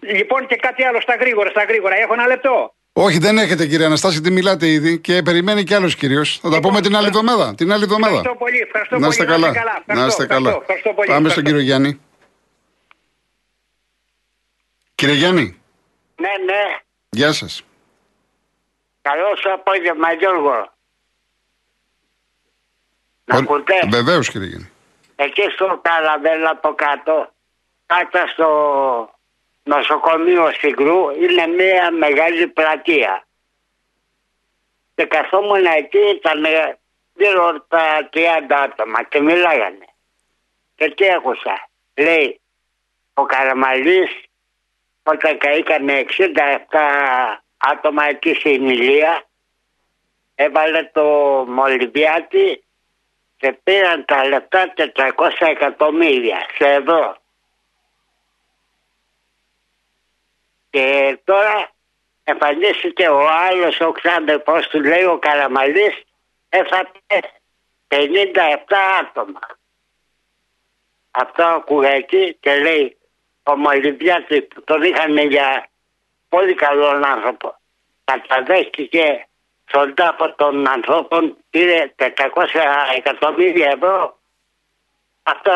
Λοιπόν, 0.00 0.46
και 0.46 0.56
κάτι 0.56 0.84
άλλο 0.84 1.00
στα 1.00 1.16
γρήγορα, 1.20 1.50
στα 1.50 1.64
γρήγορα. 1.68 1.94
Έχω 2.02 2.12
ένα 2.12 2.26
λεπτό. 2.26 2.74
Όχι, 2.92 3.18
δεν 3.18 3.38
έχετε 3.38 3.66
κύριε 3.66 3.86
Αναστάση, 3.86 4.20
τι 4.20 4.30
μιλάτε 4.30 4.66
ήδη 4.68 4.98
και 4.98 5.22
περιμένει 5.22 5.64
κι 5.64 5.74
άλλος 5.74 5.94
κύριος. 5.96 6.38
Θα 6.42 6.48
τα 6.48 6.54
λοιπόν, 6.54 6.70
πούμε 6.70 6.82
την 6.82 6.96
άλλη 6.96 7.06
εβδομάδα. 7.06 7.54
Την 7.54 7.72
άλλη 7.72 7.82
εβδομάδα. 7.82 8.14
Ευχαριστώ 8.14 8.44
πολύ. 8.44 8.58
Ευχαριστώ 8.58 8.98
να 8.98 9.06
είστε 9.06 9.24
πολύ, 9.24 9.42
καλά. 9.42 9.82
Να 9.86 10.06
είστε 10.06 10.26
καλά. 10.26 10.58
Πάμε 11.06 11.28
στον 11.28 11.44
κύριο 11.44 11.60
Γιάννη. 11.60 12.00
Κύριε 14.98 15.14
Γιάννη. 15.14 15.62
Ναι, 16.16 16.28
ναι. 16.44 16.76
Γεια 17.08 17.32
σας. 17.32 17.62
Καλό 19.02 19.36
σου 19.36 19.52
απόγευμα, 19.52 20.12
Γιώργο. 20.12 20.72
Να 23.24 23.38
ακούτε; 23.38 23.74
Βεβαίως 23.90 24.30
κύριε 24.30 24.46
Γιάννη. 24.48 24.70
Εκεί 25.16 25.42
στο 25.54 25.80
Καραβέλα 25.82 26.50
από 26.50 26.74
κάτω, 26.74 27.32
κάτω 27.86 28.18
στο 28.32 28.50
νοσοκομείο 29.62 30.52
Συγκρού, 30.52 31.10
είναι 31.10 31.46
μια 31.46 31.90
μεγάλη 31.90 32.46
πλατεία. 32.46 33.26
Και 34.94 35.04
καθόμουν 35.04 35.64
εκεί, 35.64 35.98
ήταν 35.98 36.44
γύρω 37.14 37.60
τα 37.68 38.08
30 38.12 38.18
άτομα 38.48 39.02
και 39.02 39.20
μιλάγανε. 39.20 39.88
Και 40.74 40.90
τι 40.90 41.12
άκουσα. 41.12 41.68
Λέει, 41.94 42.40
ο 43.14 43.24
Καραμαλής 43.24 44.27
όταν 45.10 45.38
καήκανε 45.38 46.04
67 46.08 46.26
άτομα 47.56 48.04
εκεί 48.04 48.34
στην 48.34 48.68
Ηλία 48.68 49.22
έβαλε 50.34 50.84
το 50.92 51.04
Μολυμπιάτι 51.48 52.64
και 53.36 53.52
πήραν 53.52 54.04
τα 54.04 54.26
λεπτά 54.26 54.72
400 54.76 55.30
εκατομμύρια 55.38 56.46
σε 56.58 56.72
ευρώ. 56.72 57.16
Και 60.70 61.18
τώρα 61.24 61.70
εμφανίστηκε 62.24 63.08
ο 63.08 63.28
άλλος 63.28 63.80
ο 63.80 63.92
ξάδερφος 63.92 64.68
του 64.68 64.82
λέει 64.82 65.04
ο 65.04 65.18
Καραμαλής 65.18 66.02
έφατε 66.48 67.00
57 67.88 67.96
άτομα. 69.00 69.40
Αυτό 71.10 71.44
ακούγα 71.44 71.90
εκεί 71.90 72.36
και 72.40 72.60
λέει 72.60 72.97
ο 73.50 73.56
Μολυμπιάτη 73.56 74.40
που 74.40 74.64
τον 74.64 74.82
είχαν 74.82 75.16
για 75.18 75.68
πολύ 76.28 76.54
καλό 76.54 76.86
άνθρωπο. 77.14 77.56
Καταδέχτηκε 78.04 79.26
στον 79.68 79.94
τάφο 79.94 80.34
των 80.36 80.68
ανθρώπων 80.68 81.36
πήρε 81.50 81.94
400 81.96 82.04
εκατομμύρια 82.96 83.70
ευρώ. 83.76 84.18
Αυτό 85.22 85.52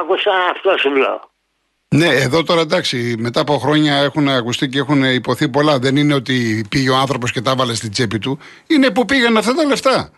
άκουσα, 0.00 0.32
αυτός 0.54 0.80
σου 0.80 0.90
λέω. 0.90 1.32
Ναι, 1.88 2.06
εδώ 2.06 2.42
τώρα 2.42 2.60
εντάξει, 2.60 3.14
μετά 3.18 3.40
από 3.40 3.58
χρόνια 3.58 3.94
έχουν 3.94 4.28
ακουστεί 4.28 4.68
και 4.68 4.78
έχουν 4.78 5.04
υποθεί 5.04 5.48
πολλά. 5.48 5.78
Δεν 5.78 5.96
είναι 5.96 6.14
ότι 6.14 6.64
πήγε 6.70 6.90
ο 6.90 6.96
άνθρωπος 6.96 7.32
και 7.32 7.40
τα 7.40 7.50
έβαλε 7.50 7.74
στην 7.74 7.90
τσέπη 7.90 8.18
του. 8.18 8.38
Είναι 8.66 8.90
που 8.90 9.04
πήγαν 9.04 9.36
αυτά 9.36 9.54
τα 9.54 9.64
λεφτά. 9.64 10.10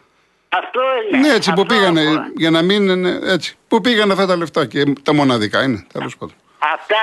Αυτό 0.48 0.80
είναι. 1.10 1.28
Ναι, 1.28 1.34
έτσι 1.34 1.50
αυτό 1.50 1.62
που 1.62 1.68
πήγανε. 1.68 2.02
Για 2.36 2.50
να 2.50 2.62
μην 2.62 2.88
είναι 2.88 3.18
έτσι. 3.22 3.56
Που 3.68 3.80
πήγαν 3.80 4.10
αυτά 4.10 4.26
τα 4.26 4.36
λεφτά 4.36 4.66
και 4.66 4.84
τα 5.02 5.14
μοναδικά 5.14 5.62
είναι, 5.62 5.86
τέλος 5.92 6.16
πάντων. 6.16 6.36
Αυτά, 6.74 6.96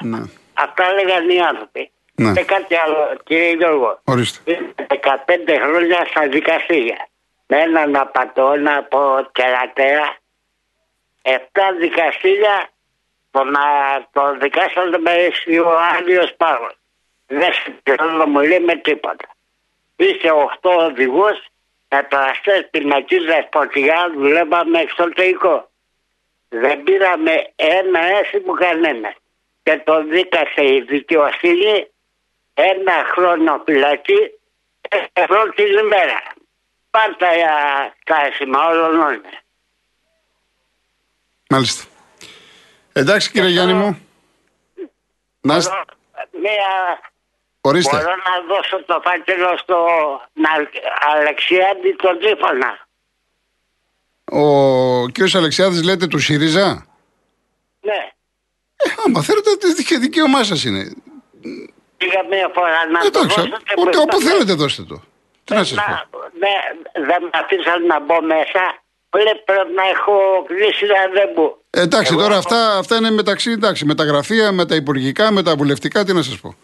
Ναι. 0.00 0.18
αυτά 0.54 0.92
λέγανε 0.92 1.32
οι 1.32 1.40
άνθρωποι. 1.40 1.90
Ναι. 2.14 2.32
Και 2.32 2.44
κάτι 2.44 2.74
άλλο, 2.76 3.16
κύριε 3.24 3.52
Γιώργο. 3.52 4.00
Ορίστε. 4.04 4.52
Είμαι 4.52 4.72
15 4.88 5.58
χρόνια 5.62 6.06
στα 6.10 6.28
δικαστήρια. 6.28 7.06
Με 7.46 7.56
έναν 7.60 7.96
απατώνα 7.96 8.76
από 8.76 9.28
κερατέα. 9.32 10.16
Εφτά 11.22 11.72
δικαστήρια 11.80 12.68
τον, 13.30 13.56
α- 13.56 14.08
τον 14.12 14.38
δικάσανε 14.40 14.98
με 14.98 15.12
Ιωάννιος 15.44 16.34
Πάγος. 16.36 16.72
Δεν 17.26 17.52
σε 17.52 18.26
μου 18.26 18.40
λέει 18.40 18.60
με 18.60 18.76
τίποτα. 18.76 19.28
Είσαι 19.96 20.30
8 20.30 20.70
οδηγούς, 20.76 21.38
μετραστές 21.88 22.68
πινακίδες 22.70 23.48
Πορτιγάλ, 23.50 24.12
δουλεύαμε 24.12 24.80
εξωτερικό. 24.80 25.69
Δεν 26.52 26.82
πήραμε 26.82 27.52
ένα 27.56 28.00
έθιμο 28.00 28.52
κανένα. 28.52 29.14
Και 29.62 29.76
τον 29.76 30.08
δίκασε 30.08 30.64
η 30.74 30.80
δικαιοσύνη 30.80 31.90
ένα 32.54 32.92
χρόνο 33.12 33.62
φυλακή, 33.64 34.18
ευρώ 35.12 35.48
την 35.48 35.66
ημέρα. 35.78 36.22
Πάντα 36.90 37.34
για 37.34 37.54
κάσιμα 38.04 38.66
όλων 38.66 39.00
όλων. 39.00 39.22
Μάλιστα. 41.48 41.84
Εντάξει 42.92 43.30
κύριε 43.30 43.48
Γιάννη 43.48 43.72
μου. 43.72 44.06
Να 45.40 45.56
είστε- 45.56 45.74
Μία 46.30 47.00
Ορίστε. 47.60 47.96
Μπορώ 47.96 48.14
να 48.16 48.54
δώσω 48.54 48.84
το 48.84 49.00
φάκελο 49.04 49.56
στο 49.56 49.76
Να- 50.32 50.70
Αλεξιάδη 51.14 51.96
τον 51.96 52.18
Τρίφωνα. 52.18 52.88
Ο 54.30 55.08
κύριος 55.08 55.34
Αλεξιάδης 55.34 55.82
λέτε 55.82 56.06
του 56.06 56.18
ΣΥΡΙΖΑ; 56.18 56.86
Ναι. 57.80 58.00
Ε, 58.76 58.90
άμα 59.06 59.22
θέλετε, 59.22 59.50
δικαι- 59.76 59.98
δικαίωμά 59.98 60.44
σας 60.44 60.64
είναι. 60.64 60.92
Πήγα 61.96 62.20
μία 62.30 62.50
φορά 62.54 62.86
να 62.92 62.98
το 63.00 63.06
Εντάξει, 63.06 63.40
δώσω. 63.40 63.48
και 63.48 63.74
ό,τι- 63.76 63.84
μετά- 63.84 64.00
όπου 64.00 64.20
θέλετε 64.20 64.52
δώστε 64.52 64.82
το. 64.82 65.02
Τι 65.44 65.54
να 65.54 65.64
σας 65.64 65.78
πω. 65.84 65.90
Να- 65.92 66.08
Ναι, 66.42 66.54
δεν 67.06 67.22
με 67.22 67.30
αφήσαν 67.32 67.86
να 67.86 68.00
μπω 68.00 68.22
μέσα. 68.22 68.62
Λέει 69.24 69.34
πρέπει 69.44 69.72
να 69.74 69.82
έχω 69.88 70.12
κλείσει 70.46 70.86
ραντεβού. 70.86 71.62
Ε, 71.70 71.80
Εντάξει, 71.80 72.12
Εγώ 72.12 72.20
τώρα 72.22 72.34
έχω- 72.36 72.42
αυτά, 72.46 72.78
αυτά 72.78 72.96
είναι 72.96 73.10
μεταξύ, 73.10 73.50
εντάξει, 73.50 73.84
με 73.84 73.94
τα 73.94 74.04
γραφεία, 74.04 74.52
με 74.52 74.66
τα 74.66 74.74
υπουργικά, 74.74 75.30
με 75.30 75.42
τα 75.42 75.56
βουλευτικά, 75.56 76.04
τι 76.04 76.12
να 76.12 76.22
σας 76.22 76.38
πω. 76.40 76.54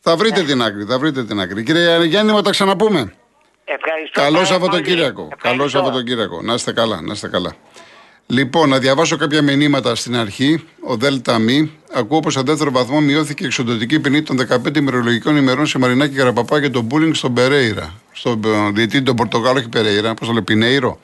Θα 0.00 0.16
βρείτε 0.16 0.40
Ναι. 0.40 0.46
την 0.46 0.62
άκρη, 0.62 0.84
θα 0.84 0.98
βρείτε 0.98 1.24
την 1.24 1.40
άκρη. 1.40 1.62
Κύριε 1.62 2.04
Γιάννη, 2.04 2.32
μα 2.32 2.42
τα 2.42 2.50
ξαναπούμε. 2.50 3.14
Ευχαριστώ. 3.64 4.20
Καλό 4.20 4.34
πάρα 4.34 4.46
Σαββατοκύριακο. 4.46 5.22
πολύ. 5.22 5.34
Καλό 5.42 5.54
Ευχαριστώ. 5.54 5.78
Σαββατοκύριακο. 5.78 6.42
Να 6.42 6.54
είστε 6.54 6.72
καλά, 6.72 7.00
να 7.02 7.12
είστε 7.12 7.28
καλά. 7.28 7.54
Λοιπόν, 8.26 8.68
να 8.68 8.78
διαβάσω 8.78 9.16
κάποια 9.16 9.42
μηνύματα 9.42 9.94
στην 9.94 10.16
αρχή. 10.16 10.64
Ο 10.86 10.96
ΔΕΛΤΑ 10.96 11.38
ΜΗ. 11.38 11.72
Ακούω 11.92 12.20
πως 12.20 12.32
σε 12.32 12.40
δεύτερο 12.42 12.70
βαθμό 12.70 13.00
μειώθηκε 13.00 13.42
η 13.42 13.46
εξοδοτική 13.46 14.00
ποινή 14.00 14.22
των 14.22 14.38
15 14.66 14.76
ημερολογικών 14.76 15.36
ημερών 15.36 15.66
σε 15.66 15.78
Μαρινάκη 15.78 16.14
Καραπαπά 16.14 16.60
και 16.60 16.68
τον 16.70 16.84
μπούλινγκ 16.84 17.14
στον 17.14 17.34
Περέιρα. 17.34 17.94
Στον 18.12 18.40
ε, 18.44 18.70
διετή 18.72 19.02
τον 19.02 19.16
Πορτογάλο, 19.16 19.58
όχι 19.58 19.68
Περέιρα, 19.68 20.14
πώς 20.14 20.26
το 20.26 20.32
λέει, 20.32 20.42
Πινέιρο. 20.42 20.98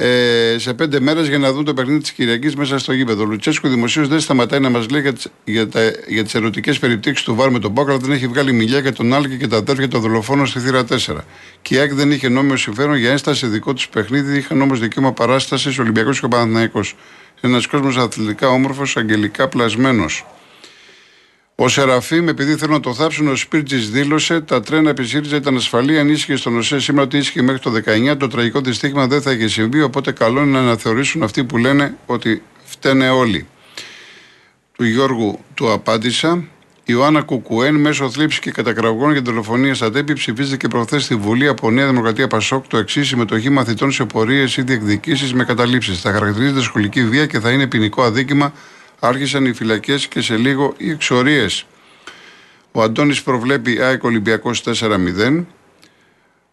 Ε, 0.00 0.56
σε 0.58 0.74
πέντε 0.74 1.00
μέρες 1.00 1.28
για 1.28 1.38
να 1.38 1.52
δουν 1.52 1.64
το 1.64 1.74
παιχνίδι 1.74 1.98
της 2.00 2.12
Κυριακής 2.12 2.56
μέσα 2.56 2.78
στο 2.78 2.92
γήπεδο. 2.92 3.22
Ο 3.22 3.26
Λουτσέσκο 3.26 3.68
δημοσίως 3.68 4.08
δεν 4.08 4.20
σταματάει 4.20 4.60
να 4.60 4.70
μας 4.70 4.88
λέει 4.90 5.00
για, 5.00 5.12
τις- 5.12 5.28
για, 5.44 5.68
τα, 5.68 5.80
για 6.08 6.24
τις 6.24 6.34
ερωτικές 6.34 6.78
περιπτώσει 6.78 7.24
του 7.24 7.34
Βάρ 7.34 7.50
με 7.50 7.58
τον 7.58 7.70
Μπόκρα. 7.70 7.96
Δεν 7.96 8.12
έχει 8.12 8.26
βγάλει 8.26 8.52
μιλιά 8.52 8.78
για 8.78 8.92
τον 8.92 9.14
Άλκη 9.14 9.36
και 9.36 9.46
τα 9.46 9.56
αδέρφια 9.56 9.88
των 9.88 10.00
δολοφόνων 10.00 10.46
στη 10.46 10.58
θύρα 10.60 10.84
4. 10.84 11.24
Και 11.62 11.74
η 11.74 11.78
ΑΕΚ 11.78 11.92
δεν 11.94 12.10
είχε 12.10 12.28
νόμιμο 12.28 12.56
συμφέρον 12.56 12.96
για 12.96 13.10
ένσταση 13.10 13.38
σε 13.38 13.46
δικό 13.46 13.72
του 13.72 13.82
παιχνίδι. 13.92 14.36
Είχαν 14.38 14.60
όμως 14.60 14.80
δικαίωμα 14.80 15.12
παράστασης 15.12 15.78
Ολυμπιακός 15.78 16.18
και 16.20 16.24
ο 16.24 16.28
Παναθυναϊκό. 16.28 16.80
Ένας 17.40 17.66
κόσμος 17.66 17.96
αθλητικά 17.96 18.48
όμορφος, 18.48 18.96
αγγελικά 18.96 19.48
πλασμένος. 19.48 20.26
Ο 21.60 21.68
Σεραφείμ, 21.68 22.28
επειδή 22.28 22.56
θέλουν 22.56 22.74
να 22.74 22.80
το 22.80 22.94
θάψουν, 22.94 23.28
ο 23.28 23.36
Σπίρτζης 23.36 23.90
δήλωσε 23.90 24.40
τα 24.40 24.60
τρένα 24.60 24.90
επί 24.90 25.04
ΣΥΡΙΖΑ 25.04 25.36
ήταν 25.36 25.56
ασφαλή. 25.56 25.98
Αν 25.98 26.08
ίσχυε 26.08 26.36
στον 26.36 26.56
ΟΣΕ 26.56 26.80
σήμερα 26.80 27.04
ότι 27.04 27.16
ίσχυε 27.16 27.42
μέχρι 27.42 27.60
το 27.60 27.72
19, 28.12 28.16
το 28.18 28.28
τραγικό 28.28 28.60
δυστύχημα 28.60 29.06
δεν 29.06 29.22
θα 29.22 29.32
είχε 29.32 29.48
συμβεί. 29.48 29.82
Οπότε 29.82 30.12
καλό 30.12 30.40
είναι 30.40 30.50
να 30.50 30.58
αναθεωρήσουν 30.58 31.22
αυτοί 31.22 31.44
που 31.44 31.56
λένε 31.56 31.96
ότι 32.06 32.42
φταίνε 32.64 33.10
όλοι. 33.10 33.46
Του 34.72 34.84
Γιώργου 34.84 35.38
του 35.54 35.72
απάντησα. 35.72 36.44
Η 36.84 36.84
Ιωάννα 36.84 37.22
Κουκουέν, 37.22 37.74
μέσω 37.74 38.10
θλίψης 38.10 38.40
και 38.40 38.50
κατακραυγών 38.50 39.12
για 39.12 39.20
δολοφονίας 39.20 39.76
στα 39.76 39.90
τέπη, 39.90 40.12
ψηφίστηκε 40.12 40.68
προχθές 40.68 41.04
στη 41.04 41.14
Βουλή 41.14 41.48
από 41.48 41.70
Νέα 41.70 41.86
Δημοκρατία 41.86 42.26
Πασόκ 42.26 42.66
το 42.66 42.76
εξής: 42.76 43.08
συμμετοχή 43.08 43.50
μαθητών 43.50 43.92
σε 43.92 44.04
πορείες 44.04 44.56
ή 44.56 44.62
διεκδικήσεις 44.62 45.34
με 45.34 45.44
καταλήψεις. 45.44 46.00
Θα 46.00 46.12
χαρακτηρίζεται 46.12 46.60
σχολική 46.60 47.04
βία 47.04 47.26
και 47.26 47.40
θα 47.40 47.50
είναι 47.50 47.66
ποινικό 47.66 48.02
αδίκημα. 48.02 48.52
Άρχισαν 48.98 49.44
οι 49.44 49.52
φυλακές 49.52 50.06
και 50.06 50.20
σε 50.20 50.36
λίγο 50.36 50.74
οι 50.76 50.90
εξορίες. 50.90 51.66
Ο 52.72 52.82
Αντώνης 52.82 53.22
προβλέπει 53.22 53.82
ΑΕΚ 53.82 54.04
Ολυμπιακός 54.04 54.62
4-0. 54.62 55.44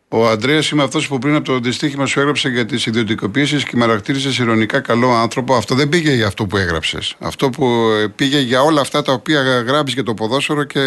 Ο 0.07 0.27
Αντρέα 0.27 0.61
είμαι 0.73 0.83
αυτός 0.83 1.07
που 1.07 1.19
πριν 1.19 1.35
από 1.35 1.45
το 1.45 1.59
δυστύχημα 1.59 2.05
σου 2.05 2.19
έγραψε 2.19 2.49
για 2.49 2.65
τις 2.65 2.85
ιδιωτικοποιήσει 2.85 3.63
και 3.63 3.71
με 3.73 3.85
χαρακτήρισες 3.85 4.37
ηρωνικά 4.37 4.79
καλό 4.79 5.11
άνθρωπο. 5.11 5.55
Αυτό 5.55 5.75
δεν 5.75 5.89
πήγε 5.89 6.13
για 6.13 6.27
αυτό 6.27 6.45
που 6.45 6.57
έγραψες. 6.57 7.15
Αυτό 7.19 7.49
που 7.49 7.65
ε, 8.03 8.07
πήγε 8.07 8.39
για 8.39 8.61
όλα 8.61 8.81
αυτά 8.81 9.01
τα 9.01 9.13
οποία 9.13 9.41
γράψεις 9.41 9.93
για 9.93 10.03
το 10.03 10.13
ποδόσφαιρο 10.13 10.63
και 10.63 10.79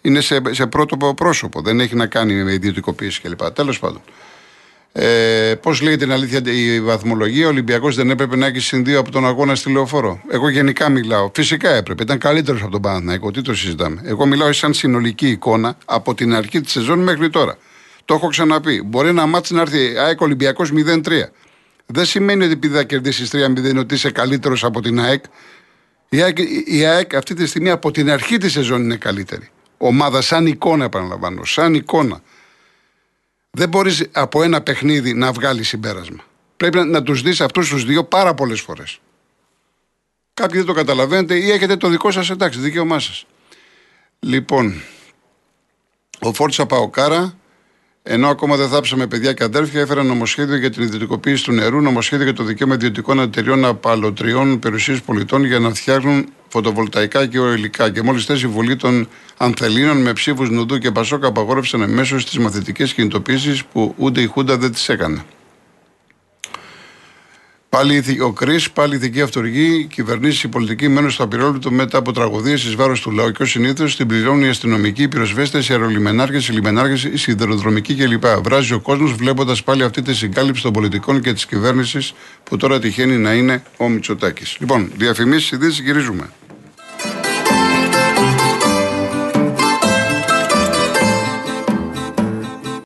είναι 0.00 0.20
σε, 0.20 0.40
σε 0.50 0.66
πρώτο 0.66 0.96
πρόσωπο. 0.96 1.60
Δεν 1.60 1.80
έχει 1.80 1.94
να 1.94 2.06
κάνει 2.06 2.34
με 2.34 2.52
ιδιωτικοποίηση 2.52 3.20
κλπ. 3.20 3.50
Τέλος 3.50 3.78
πάντων. 3.78 4.00
Ε, 5.00 5.54
Πώς 5.54 5.80
λέει 5.80 5.96
την 5.96 6.12
αλήθεια 6.12 6.40
η 6.44 6.80
βαθμολογία, 6.80 7.46
ο 7.46 7.48
Ολυμπιακός 7.48 7.96
δεν 7.96 8.10
έπρεπε 8.10 8.36
να 8.36 8.46
έχει 8.46 8.60
συν 8.60 8.84
δύο 8.84 8.98
από 8.98 9.10
τον 9.10 9.26
αγώνα 9.26 9.54
στη 9.54 9.72
λεωφόρο. 9.72 10.20
Εγώ 10.30 10.48
γενικά 10.48 10.88
μιλάω. 10.88 11.30
Φυσικά 11.34 11.70
έπρεπε. 11.70 12.02
Ήταν 12.02 12.18
καλύτερος 12.18 12.62
από 12.62 12.70
τον 12.70 12.80
Παναθηναϊκό. 12.80 13.30
Τι 13.30 13.42
το 13.42 13.54
συζητάμε. 13.54 14.00
Εγώ 14.04 14.26
μιλάω 14.26 14.52
σαν 14.52 14.74
συνολική 14.74 15.28
εικόνα 15.28 15.76
από 15.84 16.14
την 16.14 16.34
αρχή 16.34 16.60
της 16.60 16.72
σεζόν 16.72 16.98
μέχρι 16.98 17.30
τώρα. 17.30 17.56
Το 18.04 18.14
έχω 18.14 18.28
ξαναπεί. 18.28 18.82
Μπορεί 18.82 19.08
ένα 19.08 19.26
μάτι 19.26 19.54
να 19.54 19.60
έρθει 19.60 19.98
ΑΕΚ 19.98 20.20
Ολυμπιακός 20.20 20.72
0-3. 20.72 21.00
Δεν 21.86 22.04
σημαίνει 22.04 22.44
ότι 22.44 22.52
επειδή 22.52 22.74
θα 22.74 22.82
κερδίσει 22.82 23.28
3-0 23.32 23.78
ότι 23.78 23.94
είσαι 23.94 24.10
καλύτερος 24.10 24.64
από 24.64 24.80
την 24.80 25.00
ΑΕΚ. 25.00 25.24
Η 26.08 26.22
ΑΕΚ, 26.22 26.38
η 26.64 26.84
ΑΕΚ 26.84 27.14
αυτή 27.14 27.34
τη 27.34 27.46
στιγμή 27.46 27.70
από 27.70 27.90
την 27.90 28.10
αρχή 28.10 28.36
της 28.36 28.52
σεζόν 28.52 28.82
είναι 28.82 28.96
καλύτερη. 28.96 29.48
Ομάδα 29.78 30.20
σαν 30.20 30.46
εικόνα, 30.46 30.84
επαναλαμβάνω. 30.84 31.44
Σαν 31.44 31.74
εικόνα. 31.74 32.20
Δεν 33.58 33.68
μπορείς 33.68 34.08
από 34.12 34.42
ένα 34.42 34.60
παιχνίδι 34.60 35.14
να 35.14 35.32
βγάλεις 35.32 35.68
συμπέρασμα. 35.68 36.24
Πρέπει 36.56 36.76
να, 36.76 36.84
να 36.84 37.02
τους 37.02 37.22
δεις 37.22 37.40
αυτούς 37.40 37.68
τους 37.68 37.84
δύο 37.84 38.04
πάρα 38.04 38.34
πολλές 38.34 38.60
φορές. 38.60 39.00
Κάποιοι 40.34 40.58
δεν 40.58 40.66
το 40.66 40.72
καταλαβαίνετε 40.72 41.34
ή 41.34 41.50
έχετε 41.50 41.76
το 41.76 41.88
δικό 41.88 42.10
σας 42.10 42.30
εντάξει, 42.30 42.58
δικαίωμά 42.58 42.98
σας. 42.98 43.26
Λοιπόν, 44.20 44.82
ο 46.20 46.32
Φόρτσα 46.32 46.66
Παοκάρα, 46.66 47.36
ενώ 48.02 48.28
ακόμα 48.28 48.56
δεν 48.56 48.68
θάψαμε 48.68 49.06
παιδιά 49.06 49.32
και 49.32 49.44
αδέρφια, 49.44 49.80
έφεραν 49.80 50.06
νομοσχέδιο 50.06 50.56
για 50.56 50.70
την 50.70 50.82
ιδιωτικοποίηση 50.82 51.44
του 51.44 51.52
νερού, 51.52 51.80
νομοσχέδιο 51.80 52.24
για 52.24 52.34
το 52.34 52.44
δικαίωμα 52.44 52.74
ιδιωτικών 52.74 53.20
εταιριών 53.20 53.64
απαλωτριών 53.64 54.58
περιουσία 54.58 55.00
πολιτών 55.06 55.44
για 55.44 55.58
να 55.58 55.74
φτιάχνουν 55.74 56.32
φωτοβολταϊκά 56.48 57.26
και 57.26 57.38
ορελικά. 57.38 57.90
Και 57.90 58.02
μόλις 58.02 58.24
θέσει 58.24 58.44
η 58.44 58.48
Βουλή 58.48 58.76
των 58.76 59.08
Ανθελίνων 59.36 59.96
με 59.96 60.12
ψήφους 60.12 60.50
Νουδού 60.50 60.78
και 60.78 60.90
Πασόκα 60.90 61.26
απαγόρευσαν 61.26 61.82
εμέσω 61.82 62.16
τι 62.16 62.40
μαθητικές 62.40 62.94
κινητοποίησεις 62.94 63.64
που 63.64 63.94
ούτε 63.96 64.20
η 64.20 64.26
Χούντα 64.26 64.56
δεν 64.56 64.72
τις 64.72 64.88
έκανε. 64.88 65.24
Πάλι 67.70 68.20
ο 68.20 68.32
Κρι, 68.32 68.58
πάλι 68.72 68.94
ηθική 68.94 69.20
αυτοργή, 69.20 69.86
κυβερνήσει 69.90 70.46
η 70.46 70.50
πολιτική 70.50 70.88
μένουν 70.88 71.10
στο 71.10 71.22
απειρόλυτο 71.22 71.70
μετά 71.70 71.98
από 71.98 72.12
τραγωδίες 72.12 72.64
εις 72.64 72.74
βάρος 72.74 73.00
του 73.00 73.10
λαού 73.10 73.30
και 73.32 73.42
ως 73.42 73.50
συνήθως 73.50 73.96
την 73.96 74.06
πληρώνουν 74.06 74.44
οι 74.44 74.48
αστυνομικοί, 74.48 75.02
οι 75.02 75.08
πυροσβέστες, 75.08 75.68
οι 75.68 75.72
αερολιμενάρχες, 75.72 76.48
οι 76.48 76.52
λιμενάρχες, 76.52 77.04
οι 77.04 77.16
σιδηροδρομικοί 77.16 77.94
κλπ. 77.94 78.26
Βράζει 78.42 78.74
ο 78.74 78.80
κόσμος 78.80 79.12
βλέποντας 79.12 79.62
πάλι 79.62 79.82
αυτή 79.82 80.02
τη 80.02 80.14
συγκάλυψη 80.14 80.62
των 80.62 80.72
πολιτικών 80.72 81.20
και 81.20 81.32
της 81.32 81.46
κυβέρνησης 81.46 82.14
που 82.44 82.56
τώρα 82.56 82.78
τυχαίνει 82.78 83.16
να 83.16 83.32
είναι 83.32 83.62
ο 83.76 83.88
Μητσοτάκης. 83.88 84.56
Λοιπόν, 84.60 84.90
διαφημίσεις, 84.96 85.50
ειδήσεις, 85.50 85.80
γυρίζουμε. 85.80 86.30